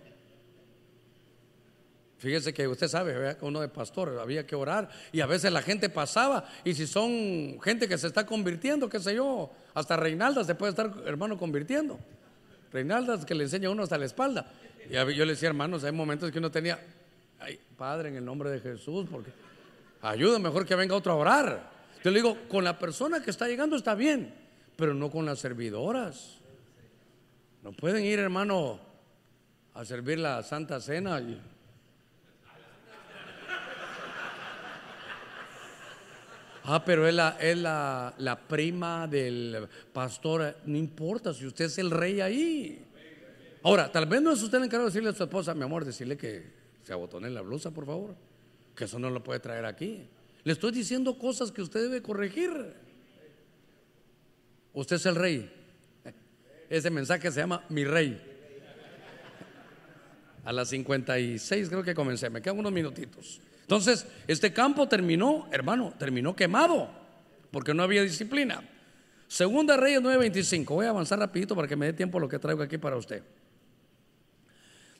[2.19, 5.89] Fíjese que usted sabe, uno de pastor había que orar y a veces la gente
[5.89, 10.53] pasaba y si son gente que se está convirtiendo, qué sé yo, hasta Reinaldas se
[10.53, 11.97] puede estar, hermano, convirtiendo.
[12.73, 14.51] Reinaldas que le enseña a uno hasta la espalda.
[14.89, 16.77] Y yo le decía, hermanos, hay momentos que uno tenía,
[17.39, 19.31] ay, Padre, en el nombre de Jesús, porque
[20.01, 21.69] ayuda mejor que venga otro a orar.
[22.03, 24.33] Yo le digo, con la persona que está llegando está bien,
[24.75, 26.37] pero no con las servidoras.
[27.63, 28.79] No pueden ir, hermano,
[29.73, 31.21] a servir la Santa Cena.
[36.63, 40.57] Ah, pero es, la, es la, la, prima del pastor.
[40.65, 42.85] No importa si usted es el rey ahí.
[43.63, 45.83] Ahora, tal vez no es usted el encargado de decirle a su esposa, mi amor,
[45.83, 48.28] decirle que se abotone la blusa, por favor.
[48.79, 50.07] Que eso no lo puede traer aquí.
[50.45, 52.49] Le estoy diciendo cosas que usted debe corregir.
[54.71, 55.51] Usted es el rey.
[56.69, 58.21] Ese mensaje se llama Mi Rey.
[60.45, 62.29] A las 56 creo que comencé.
[62.29, 63.41] Me quedan unos minutitos.
[63.63, 66.89] Entonces, este campo terminó, hermano, terminó quemado,
[67.51, 68.63] porque no había disciplina.
[69.27, 70.73] Segunda Reyes 9:25.
[70.73, 73.23] Voy a avanzar rapidito para que me dé tiempo lo que traigo aquí para usted.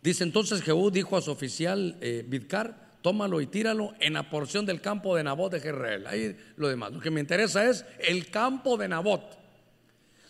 [0.04, 4.66] Dice entonces Jehú dijo a su oficial eh, Bidkar, tómalo y tíralo en la porción
[4.66, 6.08] del campo de Nabot de Jezreel.
[6.08, 6.92] Ahí lo demás.
[6.92, 9.38] Lo que me interesa es el campo de Nabot.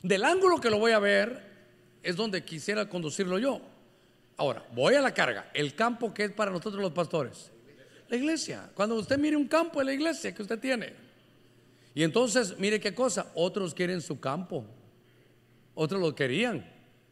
[0.03, 1.49] Del ángulo que lo voy a ver
[2.03, 3.61] es donde quisiera conducirlo yo.
[4.37, 5.49] Ahora, voy a la carga.
[5.53, 7.51] El campo que es para nosotros los pastores.
[8.07, 8.69] La iglesia.
[8.73, 10.93] Cuando usted mire un campo, es la iglesia que usted tiene.
[11.93, 14.65] Y entonces, mire qué cosa, otros quieren su campo.
[15.75, 16.65] Otros lo querían.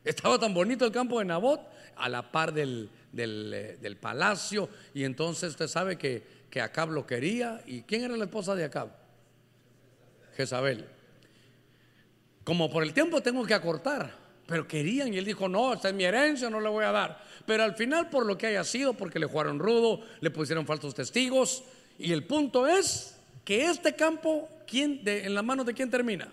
[0.08, 1.60] Estaba tan bonito el campo de Nabot,
[1.98, 4.70] a la par del, del, eh, palacio.
[4.93, 7.62] Y entonces usted sabe que, que Acab lo quería.
[7.65, 8.89] ¿Y quién era la esposa de Acab?
[10.38, 10.86] Jezabel.
[12.46, 14.13] Como por el tiempo tengo que acortar,
[14.46, 15.13] pero querían.
[15.13, 17.22] Y él dijo, no, esta es mi herencia, no le voy a dar.
[17.46, 20.96] Pero al final, por lo que haya sido, porque le jugaron rudo, le pusieron falsos
[20.96, 21.65] testigos.
[22.00, 26.32] Y el punto es que este campo, ¿quién, ¿en la mano de quién termina?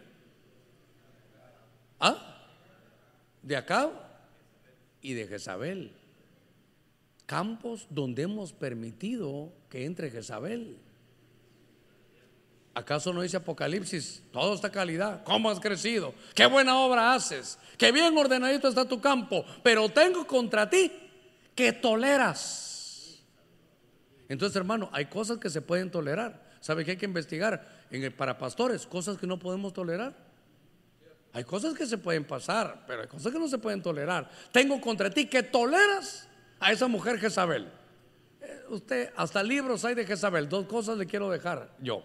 [1.99, 2.34] ¿Ah?
[3.45, 4.05] ¿De acá?
[5.05, 5.93] y de Jezabel.
[7.27, 10.79] Campos donde hemos permitido que entre Jezabel.
[12.75, 14.23] ¿Acaso no dice Apocalipsis?
[14.33, 15.23] Todo esta calidad.
[15.25, 16.15] ¿Cómo has crecido?
[16.35, 17.59] ¿Qué buena obra haces?
[17.77, 19.45] Qué bien ordenadito está tu campo.
[19.63, 20.91] Pero tengo contra ti
[21.55, 23.23] que toleras.
[24.29, 26.43] Entonces, hermano, hay cosas que se pueden tolerar.
[26.61, 28.87] ¿Sabe que hay que investigar en el, para pastores?
[28.87, 30.17] Cosas que no podemos tolerar.
[31.35, 34.31] Hay cosas que se pueden pasar, pero hay cosas que no se pueden tolerar.
[34.53, 36.29] Tengo contra ti que toleras
[36.61, 37.67] a esa mujer Jezabel.
[38.41, 40.49] Eh, usted, hasta libros hay de Jezabel.
[40.49, 42.05] Dos cosas le quiero dejar yo.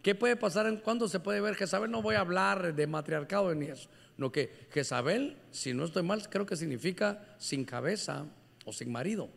[0.00, 1.90] ¿Qué puede pasar en cuándo se puede ver Jezabel?
[1.90, 3.90] No voy a hablar de matriarcado ni eso.
[4.16, 8.24] No que Jezabel, si no estoy mal, creo que significa sin cabeza
[8.64, 9.28] o sin marido.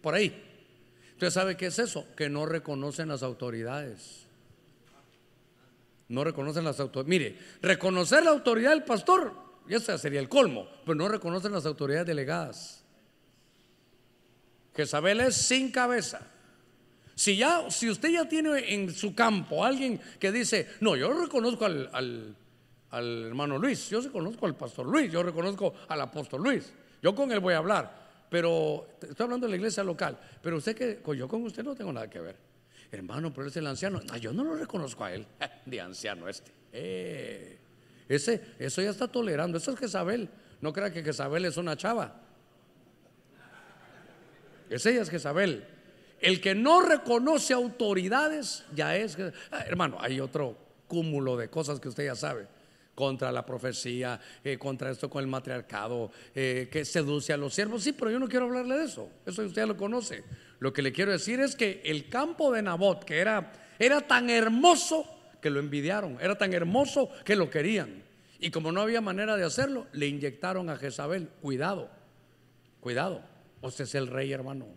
[0.00, 0.48] Por ahí.
[1.10, 2.06] Entonces, ¿sabe qué es eso?
[2.14, 4.21] Que no reconocen las autoridades.
[6.12, 7.08] No reconocen las autoridades.
[7.08, 9.32] Mire, reconocer la autoridad del pastor,
[9.66, 12.84] y ese sería el colmo, pero no reconocen las autoridades delegadas.
[14.76, 16.20] Jezabel es sin cabeza.
[17.14, 21.64] Si ya, si usted ya tiene en su campo alguien que dice, no, yo reconozco
[21.64, 22.36] al, al,
[22.90, 27.32] al hermano Luis, yo reconozco al pastor Luis, yo reconozco al apóstol Luis, yo con
[27.32, 28.02] él voy a hablar.
[28.28, 30.18] Pero estoy hablando de la iglesia local.
[30.42, 32.51] Pero usted que yo con usted no tengo nada que ver.
[32.92, 34.02] Hermano, pero es el anciano.
[34.20, 35.26] yo no lo reconozco a él.
[35.66, 36.52] De anciano este.
[36.74, 37.58] Eh,
[38.06, 39.56] ese, eso ya está tolerando.
[39.56, 40.28] Eso es Jezabel.
[40.60, 42.20] No crea que Jezabel es una chava.
[44.68, 45.64] Ese ya es Jezabel.
[46.20, 49.16] El que no reconoce autoridades ya es.
[49.50, 52.46] Ah, hermano, hay otro cúmulo de cosas que usted ya sabe
[52.94, 57.82] contra la profecía, eh, contra esto con el matriarcado, eh, que seduce a los siervos.
[57.82, 59.08] Sí, pero yo no quiero hablarle de eso.
[59.24, 60.22] Eso usted lo conoce.
[60.62, 64.30] Lo que le quiero decir es que el campo de Nabot, que era, era tan
[64.30, 65.04] hermoso
[65.40, 68.04] que lo envidiaron, era tan hermoso que lo querían.
[68.38, 71.30] Y como no había manera de hacerlo, le inyectaron a Jezabel.
[71.40, 71.90] Cuidado,
[72.78, 73.24] cuidado.
[73.60, 74.68] Usted es el rey, hermano.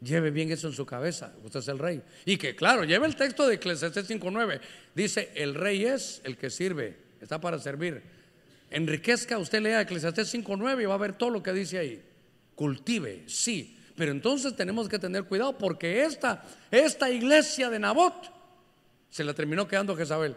[0.00, 1.34] Lleve bien eso en su cabeza.
[1.44, 2.02] Usted es el rey.
[2.24, 4.62] Y que, claro, lleve el texto de Eclesiastes 5.9.
[4.94, 8.02] Dice, el rey es el que sirve está para servir.
[8.70, 12.02] Enriquezca, usted lea Eclesiastés 5.9 y va a ver todo lo que dice ahí.
[12.54, 18.30] Cultive, sí, pero entonces tenemos que tener cuidado porque esta, esta iglesia de Nabot
[19.08, 20.36] se la terminó quedando Jezabel.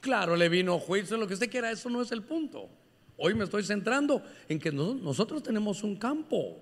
[0.00, 2.70] Claro, le vino juicio, lo que usted quiera, eso no es el punto.
[3.18, 6.58] Hoy me estoy centrando en que nosotros tenemos un campo.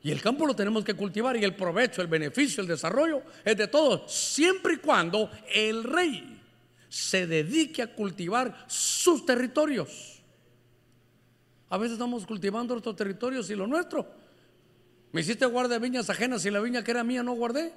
[0.00, 3.56] Y el campo lo tenemos que cultivar y el provecho, el beneficio, el desarrollo es
[3.56, 6.40] de todos, siempre y cuando el rey
[6.88, 10.15] se dedique a cultivar sus territorios.
[11.68, 14.06] A veces estamos cultivando nuestros territorios y lo nuestro.
[15.12, 17.72] Me hiciste guardar viñas ajenas y la viña que era mía no guardé.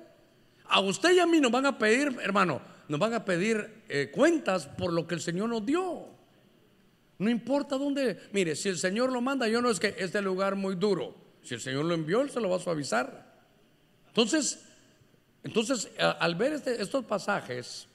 [0.65, 4.11] A usted y a mí nos van a pedir, hermano, nos van a pedir eh,
[4.13, 6.07] cuentas por lo que el Señor nos dio.
[7.17, 10.55] No importa dónde, mire, si el Señor lo manda, yo no es que este lugar
[10.55, 11.15] muy duro.
[11.41, 13.35] Si el Señor lo envió, Él se lo va a suavizar.
[14.07, 14.65] Entonces,
[15.43, 17.87] entonces al ver este, estos pasajes,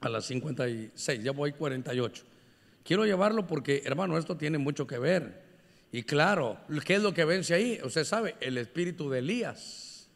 [0.00, 2.24] a las 56, ya voy 48.
[2.88, 5.42] Quiero llevarlo porque, hermano, esto tiene mucho que ver.
[5.92, 7.78] Y claro, ¿qué es lo que vence ahí?
[7.84, 10.08] Usted sabe, el espíritu de Elías.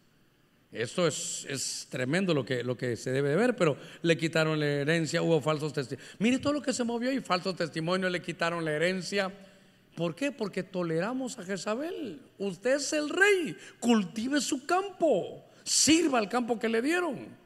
[0.72, 4.58] Esto es, es tremendo lo que, lo que se debe de ver, pero le quitaron
[4.58, 6.16] la herencia, hubo falsos testimonios.
[6.18, 9.30] Mire todo lo que se movió y falsos testimonios, le quitaron la herencia.
[9.94, 10.32] ¿Por qué?
[10.32, 12.22] Porque toleramos a Jezabel.
[12.38, 17.36] Usted es el rey, cultive su campo, sirva al campo que le dieron.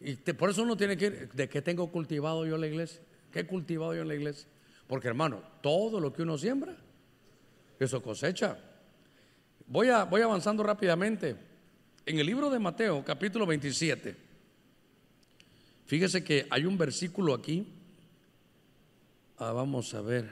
[0.00, 3.00] Y por eso uno tiene que ir, ¿de qué tengo cultivado yo la iglesia?
[3.34, 4.46] ¿Qué he cultivado yo en la iglesia?
[4.86, 6.76] Porque hermano, todo lo que uno siembra,
[7.80, 8.56] eso cosecha.
[9.66, 11.34] Voy, a, voy avanzando rápidamente.
[12.06, 14.14] En el libro de Mateo, capítulo 27,
[15.84, 17.66] fíjese que hay un versículo aquí.
[19.38, 20.30] Ah, vamos a ver.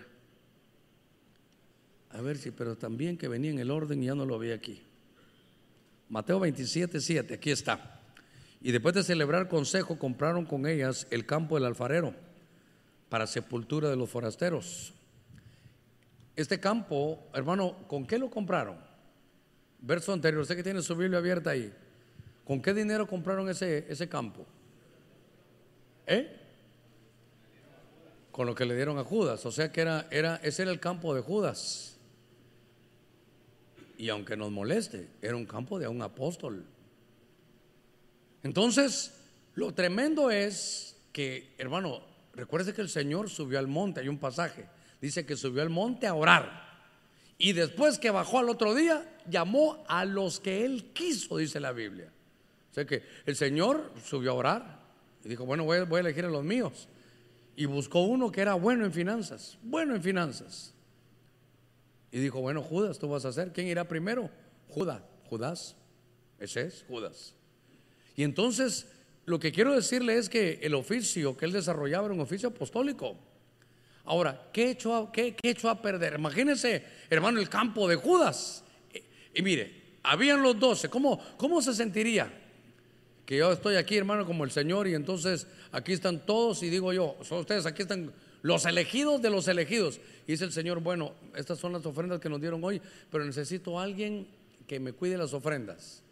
[2.10, 4.52] A ver si, pero también que venía en el orden y ya no lo vi
[4.52, 4.80] aquí.
[6.08, 8.00] Mateo 27, 7, aquí está.
[8.60, 12.14] Y después de celebrar consejo, compraron con ellas el campo del alfarero
[13.12, 14.94] para sepultura de los forasteros.
[16.34, 18.78] Este campo, hermano, ¿con qué lo compraron?
[19.80, 21.70] Verso anterior, usted que tiene su Biblia abierta ahí.
[22.46, 24.46] ¿Con qué dinero compraron ese, ese campo?
[26.06, 26.40] ¿Eh?
[28.30, 29.44] Con lo que le dieron a Judas.
[29.44, 31.98] O sea que era, era, ese era el campo de Judas.
[33.98, 36.64] Y aunque nos moleste, era un campo de un apóstol.
[38.42, 39.12] Entonces,
[39.54, 44.66] lo tremendo es que, hermano, recuerde que el Señor subió al monte, hay un pasaje,
[45.00, 46.70] dice que subió al monte a orar.
[47.38, 51.72] Y después que bajó al otro día, llamó a los que él quiso, dice la
[51.72, 52.12] Biblia.
[52.70, 54.80] O sea que el Señor subió a orar
[55.24, 56.88] y dijo, bueno, voy, a elegir a los míos.
[57.54, 60.72] y buscó uno que era bueno en finanzas, bueno en finanzas.
[62.12, 63.52] Y dijo, bueno, Judas, tú vas a hacer.
[63.52, 64.30] ¿Quién irá primero?
[64.68, 65.76] Judas, Judas.
[66.38, 67.34] Ese es Judas.
[68.14, 68.86] Y entonces,
[69.24, 73.16] lo que quiero decirle es que el oficio que él desarrollaba era un oficio apostólico.
[74.04, 76.14] Ahora, ¿qué echó a, qué, a perder?
[76.14, 78.64] Imagínense, hermano, el campo de Judas.
[79.32, 80.88] Y, mire, habían los doce.
[80.88, 82.32] ¿Cómo, ¿Cómo se sentiría?
[83.24, 86.92] Que yo estoy aquí, hermano, como el Señor, y entonces aquí están todos, y digo
[86.92, 90.00] yo, son ustedes, aquí están los elegidos de los elegidos.
[90.26, 93.78] Y dice el Señor, bueno, estas son las ofrendas que nos dieron hoy, pero necesito
[93.78, 94.26] a alguien
[94.66, 96.02] que me cuide las ofrendas.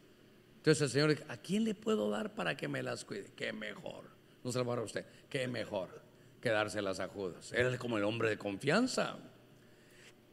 [0.61, 3.33] Entonces el Señor dice, ¿a quién le puedo dar para que me las cuide?
[3.35, 4.05] Qué mejor.
[4.45, 5.07] No se lo va a usted.
[5.31, 6.03] Qué mejor
[6.39, 7.51] que dárselas a Judas.
[7.53, 9.17] Era como el hombre de confianza.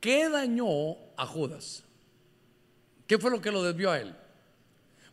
[0.02, 1.84] ¿Qué dañó a Judas?
[3.08, 4.14] ¿Qué fue lo que lo desvió a él?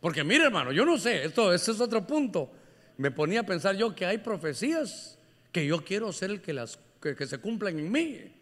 [0.01, 2.51] Porque mire hermano, yo no sé, esto, es otro punto.
[2.97, 5.17] Me ponía a pensar yo que hay profecías
[5.53, 8.33] que yo quiero ser el que las que, se cumplan en mí.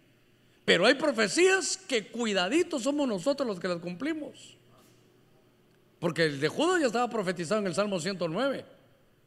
[0.66, 4.58] Pero hay profecías que cuidaditos somos nosotros los que las cumplimos.
[6.04, 8.66] Porque el de Judas ya estaba profetizado en el Salmo 109.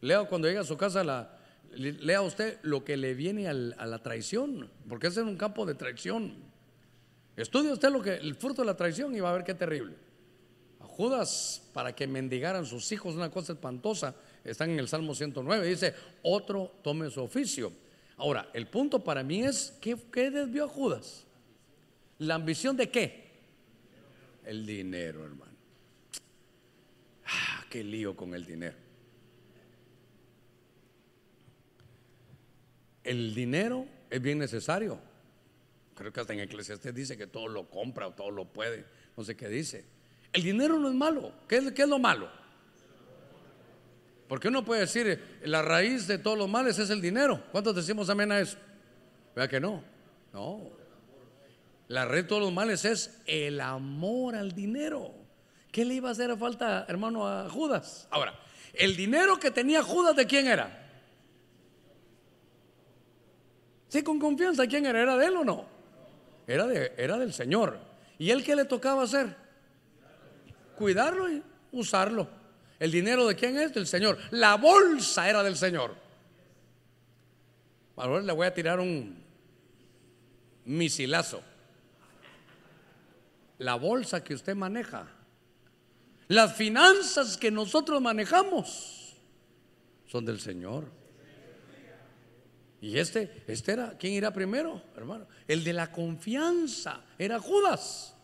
[0.03, 1.39] Lea cuando llega a su casa la,
[1.71, 5.75] lea usted lo que le viene a la traición, porque es en un campo de
[5.75, 6.35] traición.
[7.35, 9.95] Estudie usted lo que el fruto de la traición y va a ver qué terrible.
[10.81, 15.67] A Judas para que mendigaran sus hijos una cosa espantosa, están en el Salmo 109,
[15.67, 17.73] dice, "Otro tome su oficio."
[18.19, 21.25] Ahora, el punto para mí es ¿qué, qué desvió a Judas?
[22.19, 23.31] ¿La ambición de qué?
[24.45, 25.46] El dinero, hermano.
[27.77, 28.87] Qué lío con el dinero.
[33.07, 34.99] el dinero es bien necesario.
[35.95, 38.85] Creo que hasta en Eclesiastes dice que todo lo compra o todo lo puede.
[39.17, 39.87] No sé qué dice.
[40.33, 41.33] El dinero no es malo.
[41.49, 42.29] ¿Qué es, es lo malo?
[44.29, 47.43] Porque uno puede decir, la raíz de todos los males es el dinero.
[47.53, 48.59] ¿Cuántos decimos amén a eso?
[49.35, 49.83] Vea que no.
[50.33, 50.71] No.
[51.89, 55.26] La raíz de todos los males es el amor al dinero.
[55.77, 58.09] ¿Qué le iba a hacer falta, hermano, a Judas?
[58.11, 58.33] Ahora,
[58.73, 60.89] el dinero que tenía Judas, ¿de quién era?
[63.89, 65.03] Sí, con confianza, ¿quién era?
[65.03, 65.67] ¿Era de él o no?
[66.47, 67.79] Era, de, era del Señor.
[68.19, 69.37] ¿Y él qué le tocaba hacer?
[70.79, 72.27] Cuidarlo y usarlo.
[72.79, 73.75] ¿El dinero de quién es?
[73.75, 74.17] Del Señor.
[74.31, 75.95] La bolsa era del Señor.
[77.97, 79.23] Ahora le voy a tirar un
[80.65, 81.43] misilazo.
[83.59, 85.11] La bolsa que usted maneja,
[86.29, 89.17] las finanzas que nosotros manejamos,
[90.07, 90.85] son del Señor.
[92.81, 95.27] Y este, este era, ¿quién irá primero, hermano?
[95.49, 98.15] El de la confianza, era Judas.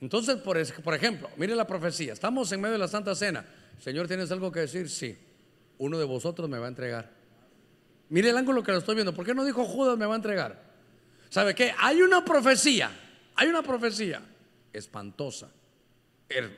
[0.00, 3.46] Entonces, por, ejemplo, mire la profecía, estamos en medio de la Santa Cena.
[3.78, 4.90] Señor, ¿tienes algo que decir?
[4.90, 5.16] Sí,
[5.78, 7.08] uno de vosotros me va a entregar.
[8.08, 9.14] Mire el ángulo que lo estoy viendo.
[9.14, 10.60] ¿Por qué no dijo Judas me va a entregar?
[11.30, 11.72] ¿Sabe qué?
[11.78, 12.90] Hay una profecía,
[13.36, 14.20] hay una profecía
[14.72, 15.50] espantosa,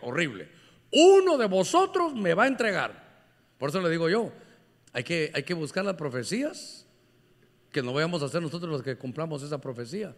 [0.01, 0.49] horrible.
[0.91, 3.05] Uno de vosotros me va a entregar.
[3.59, 4.33] Por eso le digo yo,
[4.93, 6.87] hay que, hay que buscar las profecías,
[7.73, 10.15] que no vayamos a ser nosotros los que cumplamos esa profecía.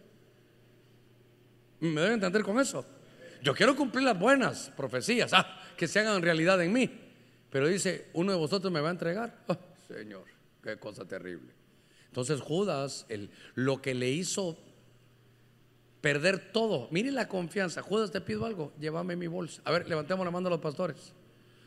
[1.79, 2.85] ¿Me deben entender con eso?
[3.41, 6.89] Yo quiero cumplir las buenas profecías, ah, que se hagan realidad en mí.
[7.49, 9.43] Pero dice, uno de vosotros me va a entregar.
[9.47, 10.25] Ah, señor,
[10.61, 11.53] qué cosa terrible.
[12.07, 14.57] Entonces Judas, el, lo que le hizo
[16.01, 17.81] perder todo, mire la confianza.
[17.81, 19.61] Judas, te pido algo, llévame mi bolsa.
[19.65, 21.13] A ver, levantemos la mano a los pastores.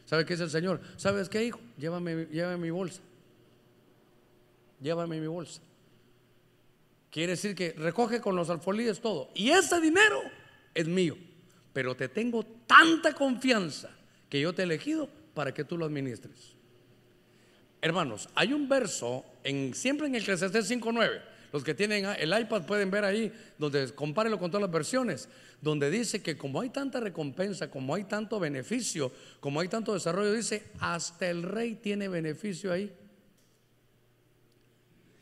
[0.05, 0.81] ¿Sabe qué es el Señor?
[0.97, 1.61] ¿Sabes qué, hijo?
[1.79, 3.01] Llévame, llévame mi bolsa.
[4.81, 5.61] Llévame mi bolsa.
[7.11, 9.31] Quiere decir que recoge con los alfolíes todo.
[9.35, 10.21] Y ese dinero
[10.75, 11.17] es mío.
[11.73, 13.91] Pero te tengo tanta confianza
[14.29, 16.57] que yo te he elegido para que tú lo administres.
[17.83, 21.23] Hermanos, hay un verso en, siempre en el Eclesiastés 5.9.
[21.53, 25.29] Los que tienen el iPad pueden ver ahí, donde compárelo con todas las versiones,
[25.61, 30.33] donde dice que como hay tanta recompensa, como hay tanto beneficio, como hay tanto desarrollo,
[30.33, 32.93] dice, hasta el rey tiene beneficio ahí.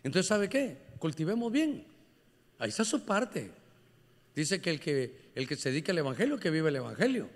[0.03, 0.77] Entonces, ¿sabe qué?
[0.99, 1.87] Cultivemos bien.
[2.59, 3.51] Ahí está su parte.
[4.35, 7.29] Dice que el que, el que se dedica al Evangelio, que vive el Evangelio.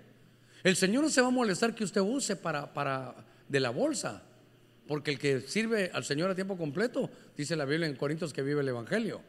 [0.63, 3.15] El Señor no se va a molestar que usted use para, para
[3.49, 4.23] de la bolsa.
[4.87, 8.41] Porque el que sirve al Señor a tiempo completo, dice la Biblia en Corintios que
[8.41, 9.21] vive el Evangelio.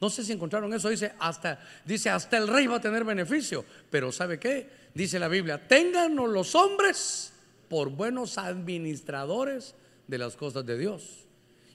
[0.00, 3.64] No sé si encontraron eso, dice hasta, dice hasta el rey va a tener beneficio.
[3.90, 4.68] Pero ¿sabe qué?
[4.94, 7.32] Dice la Biblia, ténganos los hombres
[7.68, 9.74] por buenos administradores
[10.08, 11.26] de las cosas de Dios.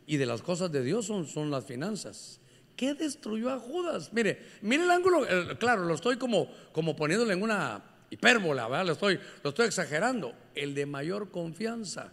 [0.05, 2.39] Y de las cosas de Dios son, son las finanzas.
[2.75, 4.13] ¿Qué destruyó a Judas?
[4.13, 5.25] Mire, mire el ángulo,
[5.57, 8.85] claro, lo estoy como, como poniéndole en una hipérbola, ¿verdad?
[8.85, 10.33] Lo estoy, lo estoy exagerando.
[10.53, 12.11] El de mayor confianza.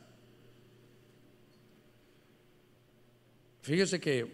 [3.64, 4.30] Fíjese que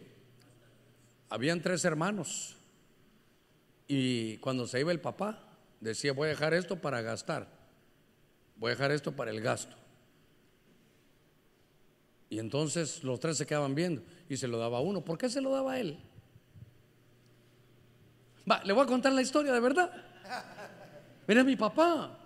[1.28, 2.56] habían tres hermanos
[3.86, 5.38] y cuando se iba el papá
[5.78, 7.46] decía voy a dejar esto para gastar,
[8.56, 9.76] voy a dejar esto para el gasto.
[12.28, 15.04] Y entonces los tres se quedaban viendo y se lo daba uno.
[15.04, 15.96] ¿Por qué se lo daba a él?
[18.50, 19.92] Va, le voy a contar la historia de verdad.
[21.28, 22.18] Mira mi papá.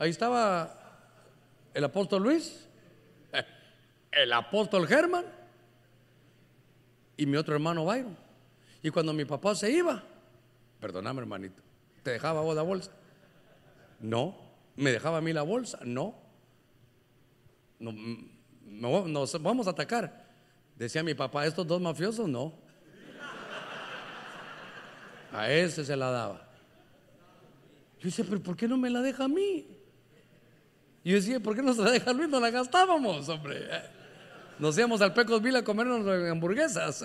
[0.00, 0.98] Ahí estaba
[1.72, 2.66] el apóstol Luis,
[4.10, 5.37] el apóstol Germán
[7.18, 8.16] y mi otro hermano Byron.
[8.82, 10.02] Y cuando mi papá se iba,
[10.80, 11.60] perdóname hermanito,
[12.02, 12.92] ¿te dejaba vos la bolsa?
[14.00, 14.36] No.
[14.76, 15.80] ¿Me dejaba a mí la bolsa?
[15.84, 16.14] No.
[17.80, 20.26] No, nos vamos a atacar.
[20.76, 22.54] Decía mi papá, estos dos mafiosos no.
[25.32, 26.48] A ese se la daba.
[27.98, 29.66] Yo decía, pero ¿por qué no me la deja a mí?
[31.04, 32.28] Yo decía, ¿por qué no se la deja a Luis?
[32.28, 33.68] No la gastábamos, hombre.
[34.58, 37.04] Nos íbamos al Pecos Vila a comernos hamburguesas.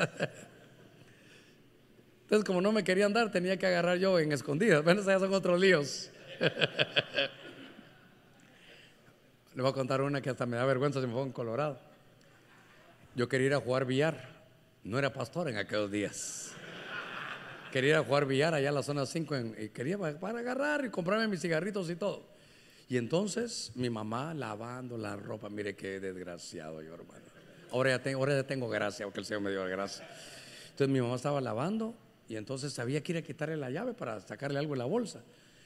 [2.23, 4.83] Entonces, como no me querían dar, tenía que agarrar yo en escondidas.
[4.83, 6.09] Bueno, ya son otros líos.
[9.53, 11.79] Le voy a contar una que hasta me da vergüenza si me pongo en Colorado.
[13.15, 14.33] Yo quería ir a jugar billar.
[14.83, 16.53] No era pastor en aquellos días.
[17.71, 20.89] Quería ir a jugar billar allá en la zona 5 y quería para agarrar y
[20.89, 22.25] comprarme mis cigarritos y todo.
[22.89, 27.32] Y entonces mi mamá lavando la ropa, mire qué desgraciado yo, hermano.
[27.73, 30.07] Ahora ya tengo, ahora ya tengo gracia, porque el Señor me dio gracia.
[30.69, 31.95] Entonces mi mamá estaba lavando
[32.29, 35.23] y entonces sabía que ir a quitarle la llave para sacarle algo en la bolsa.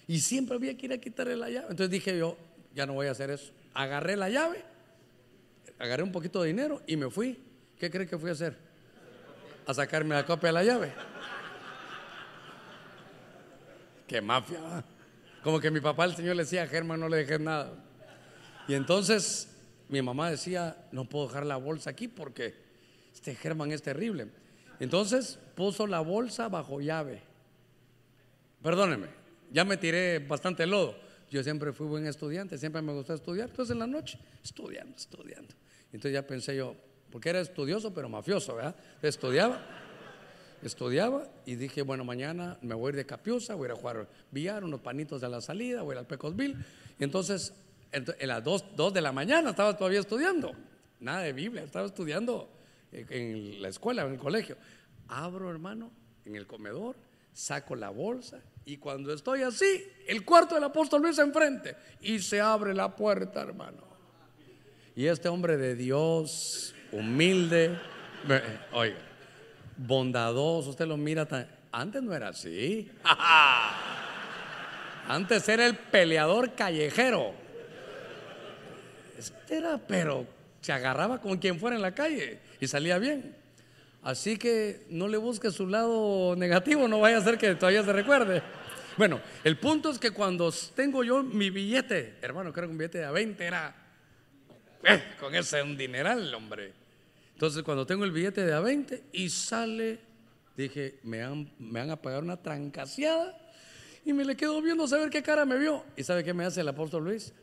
[0.07, 1.67] Y siempre había que ir a quitarle la llave.
[1.69, 2.37] Entonces dije yo,
[2.73, 3.51] ya no voy a hacer eso.
[3.73, 4.63] Agarré la llave,
[5.77, 7.43] agarré un poquito de dinero y me fui.
[7.77, 8.55] ¿Qué cree que fui a hacer?
[9.65, 10.93] A sacarme la copia de la llave.
[14.07, 14.59] Qué mafia.
[15.43, 17.73] Como que mi papá, el Señor, le decía Germán, no le dejes nada.
[18.69, 19.49] Y entonces
[19.89, 22.55] mi mamá decía, no puedo dejar la bolsa aquí porque
[23.13, 24.27] este Germán es terrible.
[24.79, 27.21] Entonces puso la bolsa bajo llave.
[28.61, 29.07] Perdóneme,
[29.51, 30.95] ya me tiré bastante lodo.
[31.29, 33.49] Yo siempre fui buen estudiante, siempre me gustó estudiar.
[33.49, 35.53] Entonces en la noche, estudiando, estudiando.
[35.91, 36.75] Entonces ya pensé yo,
[37.11, 38.75] porque era estudioso pero mafioso, ¿verdad?
[39.01, 39.61] Estudiaba,
[40.61, 43.75] estudiaba y dije, bueno, mañana me voy a ir de Capiusa, voy a ir a
[43.75, 46.55] jugar billar, unos panitos de la salida, voy a ir al Pecosville.
[46.99, 47.53] Y entonces,
[48.19, 50.53] en las 2 de la mañana estaba todavía estudiando.
[50.99, 52.49] Nada de Biblia, estaba estudiando
[52.91, 54.57] en la escuela, en el colegio.
[55.07, 55.91] Abro, hermano,
[56.25, 56.95] en el comedor,
[57.33, 62.41] saco la bolsa y cuando estoy así, el cuarto del apóstol Luis enfrente y se
[62.41, 63.85] abre la puerta, hermano.
[64.95, 67.77] Y este hombre de Dios, humilde,
[68.73, 68.97] oiga,
[69.77, 71.47] bondadoso, usted lo mira tan...
[71.71, 72.89] Antes no era así.
[75.07, 77.46] Antes era el peleador callejero.
[79.17, 80.27] Este era, pero
[80.61, 83.35] se agarraba con quien fuera en la calle y salía bien.
[84.03, 87.93] Así que no le busque su lado negativo, no vaya a ser que todavía se
[87.93, 88.41] recuerde.
[88.95, 92.99] Bueno, el punto es que cuando tengo yo mi billete, hermano, creo que un billete
[92.99, 93.75] de a 20 era,
[94.83, 96.73] eh, con ese un dineral, hombre.
[97.33, 99.99] Entonces cuando tengo el billete de a 20 y sale,
[100.55, 103.37] dije, me han, me van a pagar una trancaseada
[104.05, 105.83] y me le quedo viendo a saber qué cara me vio.
[105.95, 107.33] ¿Y sabe qué me hace el apóstol Luis?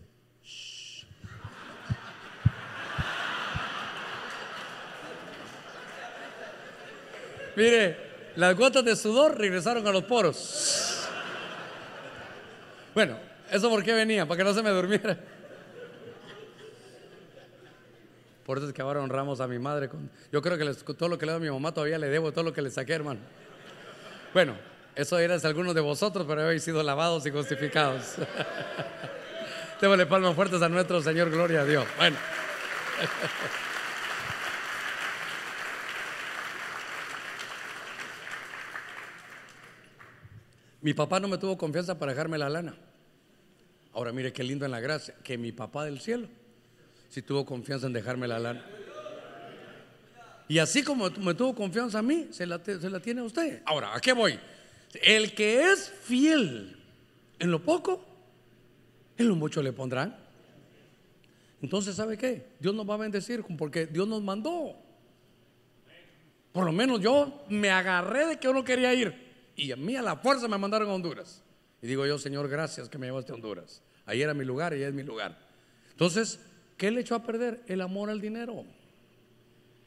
[7.56, 7.96] Mire,
[8.36, 11.06] las gotas de sudor regresaron a los poros.
[12.94, 13.18] Bueno,
[13.50, 14.26] ¿eso por qué venía?
[14.26, 15.18] Para que no se me durmiera.
[18.44, 19.88] Por eso es que ahora honramos a mi madre.
[19.88, 22.30] Con, yo creo que todo lo que le doy a mi mamá todavía le debo
[22.32, 23.20] todo lo que le saqué, hermano.
[24.34, 24.54] Bueno,
[24.94, 28.16] eso era de algunos de vosotros, pero habéis sido lavados y justificados.
[29.80, 31.86] Démosle palmas fuertes a nuestro Señor, gloria a Dios.
[31.96, 32.16] Bueno.
[40.84, 42.76] Mi papá no me tuvo confianza para dejarme la lana.
[43.94, 46.28] Ahora mire qué lindo en la gracia, que mi papá del cielo
[47.08, 48.62] sí tuvo confianza en dejarme la lana.
[50.46, 53.62] Y así como me tuvo confianza a mí, se la, se la tiene a usted.
[53.64, 54.38] Ahora, ¿a qué voy?
[55.02, 56.76] El que es fiel
[57.38, 58.04] en lo poco,
[59.16, 60.14] en lo mucho le pondrán.
[61.62, 62.48] Entonces, ¿sabe qué?
[62.60, 64.76] Dios nos va a bendecir porque Dios nos mandó.
[66.52, 69.23] Por lo menos yo me agarré de que yo no quería ir.
[69.56, 71.42] Y a mí a la fuerza me mandaron a Honduras.
[71.80, 73.82] Y digo yo, Señor, gracias que me llevaste a Honduras.
[74.06, 75.38] Ahí era mi lugar y es mi lugar.
[75.90, 76.40] Entonces,
[76.76, 77.62] ¿qué le echó a perder?
[77.66, 78.64] El amor al dinero.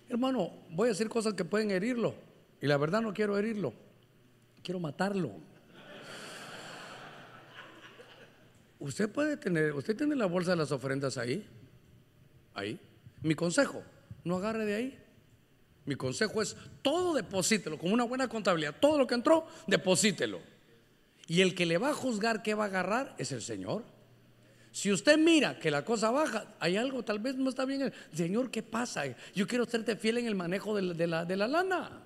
[0.10, 2.16] Hermano, voy a decir cosas que pueden herirlo.
[2.62, 3.74] Y la verdad no quiero herirlo.
[4.64, 5.32] Quiero matarlo.
[8.80, 11.46] Usted puede tener, usted tiene la bolsa de las ofrendas ahí.
[12.54, 12.80] Ahí.
[13.22, 13.84] Mi consejo,
[14.24, 15.04] no agarre de ahí.
[15.88, 18.76] Mi consejo es todo deposítelo, con una buena contabilidad.
[18.80, 20.42] Todo lo que entró, deposítelo.
[21.28, 23.84] Y el que le va a juzgar que va a agarrar es el Señor.
[24.74, 27.92] Si usted mira que la cosa baja, hay algo, tal vez no está bien.
[28.14, 29.04] Señor, ¿qué pasa?
[29.34, 32.02] Yo quiero serte fiel en el manejo de la, de la, lana.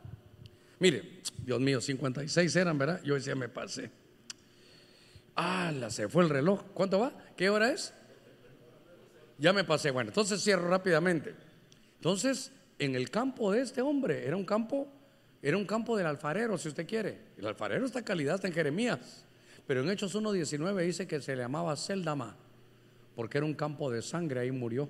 [0.78, 3.02] Mire, Dios mío, 56 eran, ¿verdad?
[3.04, 3.90] Yo decía, me pasé.
[5.36, 6.62] Ah, se fue el reloj.
[6.76, 7.14] ¿Cuánto va?
[7.36, 7.96] ¿Qué hora es?
[9.40, 9.90] Ya me pasé.
[9.90, 11.34] Bueno, entonces cierro rápidamente.
[11.96, 12.52] Entonces,
[12.82, 14.88] en el campo de este hombre, era un campo,
[15.42, 17.20] era un campo del alfarero, si usted quiere.
[17.38, 19.26] El alfarero está calidad, está en Jeremías.
[19.68, 22.36] Pero en Hechos 1.19 dice que se le llamaba Seldama
[23.16, 24.90] porque era un campo de sangre, ahí murió.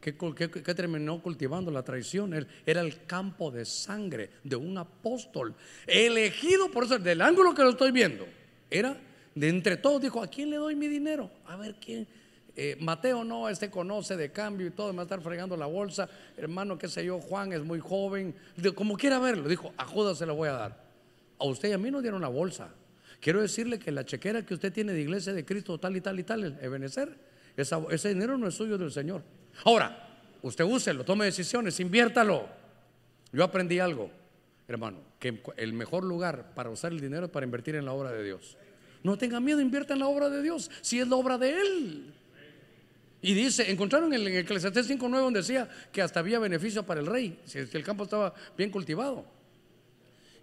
[0.00, 2.34] ¿Qué, terminó cultivando la traición?
[2.34, 5.54] Él, era el campo de sangre de un apóstol,
[5.86, 8.26] elegido por eso, del ángulo que lo estoy viendo.
[8.70, 9.00] Era
[9.34, 11.30] de entre todos, dijo, ¿a quién le doy mi dinero?
[11.46, 12.06] A ver quién.
[12.56, 15.66] Eh, Mateo no, este conoce de cambio y todo, me va a estar fregando la
[15.66, 16.08] bolsa.
[16.36, 18.34] Hermano, qué sé yo, Juan es muy joven.
[18.74, 20.84] como quiera verlo, dijo, a Judas se lo voy a dar.
[21.38, 22.68] A usted y a mí nos dieron la bolsa.
[23.20, 26.20] Quiero decirle que la chequera que usted tiene de iglesia de Cristo, tal y tal
[26.20, 26.84] y tal, el
[27.56, 29.22] ese dinero no es suyo del Señor.
[29.64, 32.46] Ahora, usted úselo, tome decisiones, inviértalo.
[33.32, 34.10] Yo aprendí algo,
[34.68, 38.12] hermano, que el mejor lugar para usar el dinero es para invertir en la obra
[38.12, 38.56] de Dios.
[39.02, 42.14] No tenga miedo, invierta en la obra de Dios, si es la obra de Él.
[43.24, 47.40] Y dice, encontraron en Eclesiastés 5.9 donde decía que hasta había beneficio para el rey,
[47.46, 49.24] si el campo estaba bien cultivado.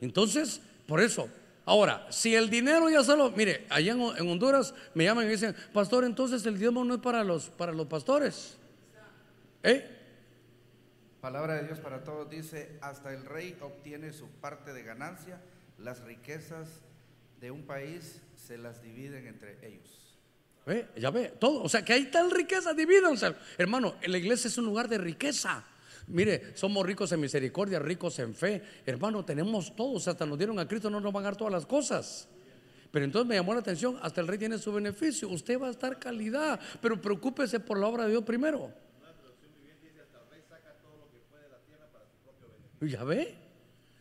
[0.01, 1.29] Entonces, por eso,
[1.63, 6.03] Ahora, si el dinero ya solo, mire, allá en, Honduras me llaman y dicen, pastor,
[6.05, 8.57] entonces el diezmo no es para los, para los pastores.
[9.61, 9.87] ¿Eh?
[11.21, 15.39] Palabra de Dios para todos dice, hasta el rey obtiene su parte de ganancia,
[15.77, 16.67] las riquezas
[17.39, 20.00] de un país se las dividen entre ellos.
[20.67, 20.87] ¿Eh?
[20.97, 23.33] Ya ve, todo, o sea que hay tal riqueza, divídanse.
[23.57, 25.65] Hermano, la iglesia es un lugar de riqueza.
[26.07, 28.61] Mire, somos ricos en misericordia, ricos en fe.
[28.85, 31.65] Hermano, tenemos todos, hasta nos dieron a Cristo, no nos van a dar todas las
[31.65, 32.27] cosas.
[32.91, 35.71] Pero entonces me llamó la atención, hasta el rey tiene su beneficio, usted va a
[35.71, 38.71] estar calidad, pero preocúpese por la obra de Dios primero.
[42.81, 43.35] ¿Ya ve?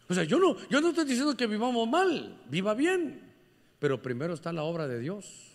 [0.08, 3.32] O sea, yo no, yo no estoy diciendo que vivamos mal, viva bien,
[3.78, 5.49] pero primero está la obra de Dios.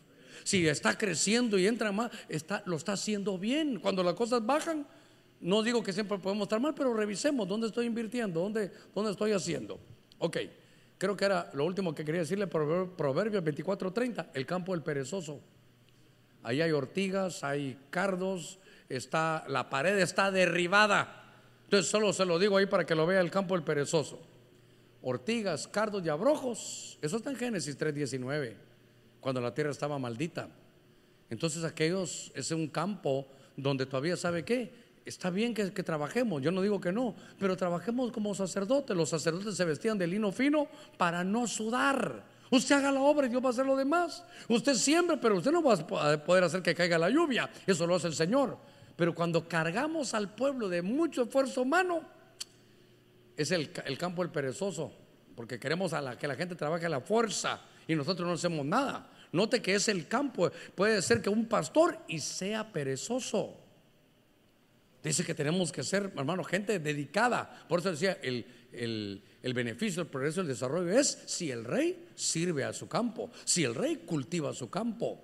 [0.45, 3.79] Si está creciendo y entra más, está, lo está haciendo bien.
[3.79, 4.85] Cuando las cosas bajan,
[5.41, 9.31] no digo que siempre podemos estar mal, pero revisemos dónde estoy invirtiendo, dónde, dónde estoy
[9.31, 9.79] haciendo.
[10.19, 10.37] Ok,
[10.99, 15.41] creo que era lo último que quería decirle, Proverbios 24:30, el campo del perezoso.
[16.43, 21.23] Ahí hay ortigas, hay cardos, está, la pared está derribada.
[21.63, 24.21] Entonces solo se lo digo ahí para que lo vea el campo del perezoso.
[25.01, 26.99] Ortigas, cardos y abrojos.
[27.01, 28.74] Eso está en Génesis 3:19,
[29.26, 30.47] cuando la tierra estaba maldita.
[31.32, 33.26] Entonces aquellos es un campo
[33.57, 34.71] donde todavía sabe qué,
[35.03, 38.95] está bien que, trabajemos, yo no digo que no, pero trabajemos como sacerdotes.
[38.95, 40.67] Los sacerdotes se vestían de lino fino
[40.99, 42.23] para no sudar.
[42.51, 44.23] Usted haga la obra y Dios va a hacer lo demás.
[44.47, 47.49] Usted siempre, pero usted no va a poder hacer que caiga la lluvia.
[47.65, 48.55] Eso lo hace el Señor.
[48.95, 52.03] Pero cuando cargamos al pueblo de mucho esfuerzo humano,
[53.36, 54.91] es el, campo del perezoso.
[55.36, 58.65] Porque queremos a la, que la gente trabaje a la fuerza y nosotros no hacemos
[58.65, 59.07] nada.
[59.36, 60.49] Note que es el campo.
[60.73, 63.57] Puede ser que un pastor y sea perezoso.
[65.03, 67.65] Dice que tenemos que ser, hermano, gente dedicada.
[67.69, 72.63] Por eso decía, el, el, beneficio, el progreso, el desarrollo es si el rey sirve
[72.63, 75.21] a su campo, si el rey cultiva su campo.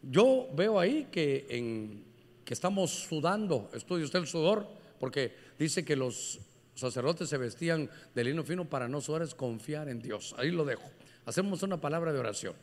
[0.00, 2.02] Yo veo ahí que, en,
[2.44, 4.66] que estamos sudando, estudia usted el sudor,
[4.98, 6.40] porque dice que los
[6.74, 10.34] sacerdotes se vestían de lino fino para no sudar, es confiar en Dios.
[10.38, 10.88] Ahí lo dejo.
[11.26, 12.54] Hacemos una palabra de oración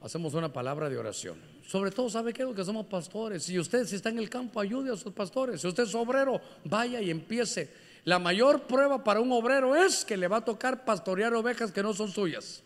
[0.00, 1.38] hacemos una palabra de oración.
[1.66, 2.46] Sobre todo, ¿sabe qué?
[2.54, 3.44] Que somos pastores.
[3.44, 5.60] Si usted si está en el campo, ayude a sus pastores.
[5.60, 7.70] Si usted es obrero, vaya y empiece.
[8.04, 11.82] La mayor prueba para un obrero es que le va a tocar pastorear ovejas que
[11.82, 12.62] no son suyas.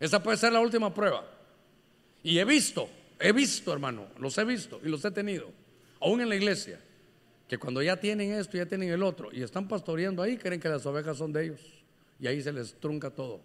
[0.00, 1.24] Esa puede ser la última prueba.
[2.22, 2.88] Y he visto,
[3.18, 5.50] he visto, hermano, los he visto y los he tenido,
[6.00, 6.80] aún en la iglesia,
[7.48, 10.68] que cuando ya tienen esto, ya tienen el otro, y están pastoreando ahí, creen que
[10.68, 11.60] las ovejas son de ellos.
[12.18, 13.40] Y ahí se les trunca todo.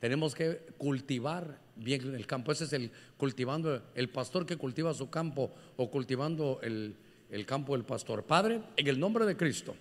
[0.00, 2.52] Tenemos que cultivar bien el campo.
[2.52, 6.96] Ese es el cultivando, el pastor que cultiva su campo o cultivando el,
[7.30, 8.24] el campo del pastor.
[8.24, 9.74] Padre, en el nombre de Cristo,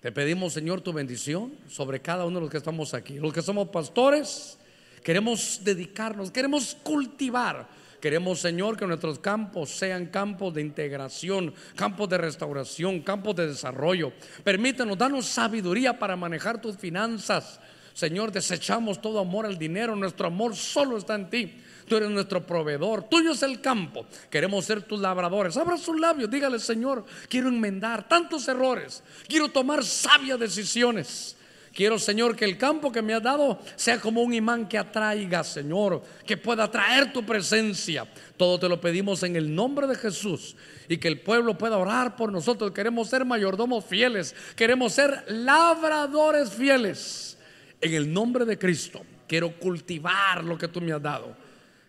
[0.00, 3.18] te pedimos, Señor, tu bendición sobre cada uno de los que estamos aquí.
[3.18, 4.58] Los que somos pastores,
[5.02, 7.68] queremos dedicarnos, queremos cultivar.
[8.00, 14.12] Queremos, Señor, que nuestros campos sean campos de integración, campos de restauración, campos de desarrollo.
[14.44, 17.58] Permítanos, danos sabiduría para manejar tus finanzas
[17.96, 21.54] Señor, desechamos todo amor al dinero, nuestro amor solo está en ti.
[21.88, 24.04] tú eres nuestro proveedor, tuyo es el campo.
[24.28, 25.56] Queremos ser tus labradores.
[25.56, 31.38] Abra sus labios, dígale, Señor, quiero enmendar tantos errores, quiero tomar sabias decisiones.
[31.72, 35.42] Quiero, Señor, que el campo que me has dado sea como un imán que atraiga,
[35.42, 38.06] Señor, que pueda atraer tu presencia.
[38.36, 40.54] Todo te lo pedimos en el nombre de Jesús
[40.86, 42.72] y que el pueblo pueda orar por nosotros.
[42.72, 47.35] Queremos ser mayordomos fieles, queremos ser labradores fieles.
[47.80, 51.36] En el nombre de Cristo, quiero cultivar lo que tú me has dado.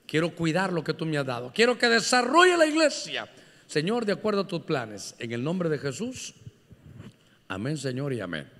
[0.05, 1.51] Quiero cuidar lo que tú me has dado.
[1.53, 3.27] Quiero que desarrolle la iglesia.
[3.67, 5.15] Señor, de acuerdo a tus planes.
[5.19, 6.33] En el nombre de Jesús.
[7.47, 8.56] Amén, Señor, y amén.